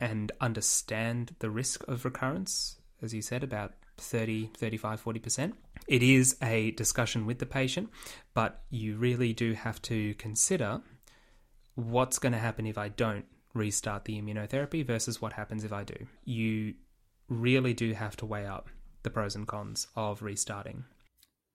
and 0.00 0.32
understand 0.40 1.36
the 1.38 1.50
risk 1.50 1.86
of 1.86 2.04
recurrence, 2.04 2.80
as 3.00 3.14
you 3.14 3.22
said, 3.22 3.44
about 3.44 3.74
30, 3.98 4.50
35, 4.56 5.02
40%. 5.02 5.52
It 5.86 6.02
is 6.02 6.36
a 6.42 6.72
discussion 6.72 7.26
with 7.26 7.38
the 7.38 7.46
patient, 7.46 7.90
but 8.34 8.62
you 8.70 8.96
really 8.96 9.32
do 9.32 9.52
have 9.52 9.80
to 9.82 10.14
consider 10.14 10.80
what's 11.74 12.18
going 12.18 12.32
to 12.32 12.38
happen 12.38 12.66
if 12.66 12.78
I 12.78 12.88
don't 12.88 13.24
restart 13.54 14.04
the 14.04 14.20
immunotherapy 14.20 14.84
versus 14.86 15.20
what 15.20 15.32
happens 15.32 15.64
if 15.64 15.72
I 15.72 15.84
do. 15.84 16.06
You 16.24 16.74
really 17.28 17.74
do 17.74 17.92
have 17.92 18.16
to 18.18 18.26
weigh 18.26 18.46
up 18.46 18.68
the 19.02 19.10
pros 19.10 19.34
and 19.34 19.46
cons 19.46 19.86
of 19.96 20.22
restarting. 20.22 20.84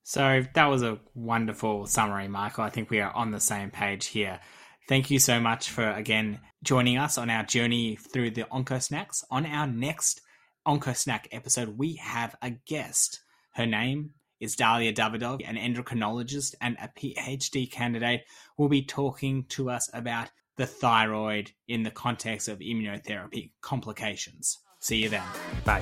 So 0.04 0.43
that 0.56 0.65
was 0.65 0.82
a 0.82 0.99
wonderful 1.13 1.86
summary, 1.86 2.27
Michael. 2.27 2.63
I 2.63 2.69
think 2.69 2.89
we 2.89 3.01
are 3.01 3.13
on 3.13 3.32
the 3.32 3.39
same 3.39 3.69
page 3.69 4.08
here. 4.08 4.39
Thank 4.88 5.12
you 5.12 5.19
so 5.19 5.39
much 5.39 5.69
for 5.69 5.91
again 5.91 6.39
joining 6.63 6.97
us 6.97 7.17
on 7.17 7.30
our 7.30 7.43
journey 7.43 7.95
through 7.95 8.32
the 8.32 8.43
OncoSnacks. 8.43 9.23
On 9.30 9.45
our 9.45 9.67
next 9.67 10.21
OncoSnack 10.67 11.28
episode, 11.32 11.78
we 11.78 11.95
have 11.95 12.36
a 12.41 12.52
guest. 12.52 13.21
Her 13.54 13.65
name 13.65 14.12
is 14.39 14.56
Dalia 14.56 14.93
Davidov, 14.93 15.41
an 15.47 15.56
endocrinologist 15.56 16.56
and 16.62 16.78
a 16.82 16.88
PhD 16.88 17.69
candidate, 17.71 18.21
will 18.58 18.69
be 18.69 18.84
talking 18.84 19.45
to 19.50 19.69
us 19.69 19.89
about 19.93 20.30
the 20.58 20.67
thyroid 20.67 21.52
in 21.67 21.84
the 21.84 21.91
context 21.91 22.47
of 22.47 22.60
immunotherapy 22.60 23.52
complications. 23.62 24.60
See 24.80 24.97
you 24.97 25.10
then. 25.10 25.24
Bye. 25.65 25.82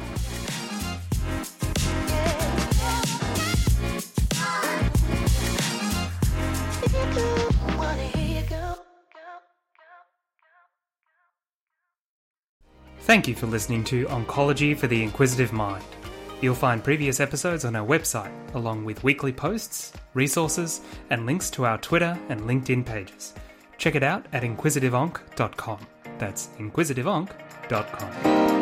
Thank 13.10 13.28
you 13.28 13.34
for 13.34 13.48
listening 13.48 13.84
to 13.86 14.06
Oncology 14.06 14.78
for 14.78 14.86
the 14.86 15.02
Inquisitive 15.02 15.52
Mind. 15.52 15.84
You'll 16.42 16.54
find 16.54 16.84
previous 16.84 17.20
episodes 17.20 17.66
on 17.66 17.76
our 17.76 17.84
website, 17.84 18.32
along 18.54 18.86
with 18.86 19.04
weekly 19.04 19.34
posts, 19.34 19.94
resources, 20.14 20.82
and 21.10 21.26
links 21.26 21.50
to 21.50 21.66
our 21.66 21.80
Twitter 21.80 22.16
and 22.30 22.42
LinkedIn 22.42 22.86
pages. 22.86 23.34
Check 23.80 23.96
it 23.96 24.04
out 24.04 24.28
at 24.32 24.44
inquisitiveonc.com. 24.44 25.88
That's 26.20 26.50
inquisitiveonc.com. 26.60 28.59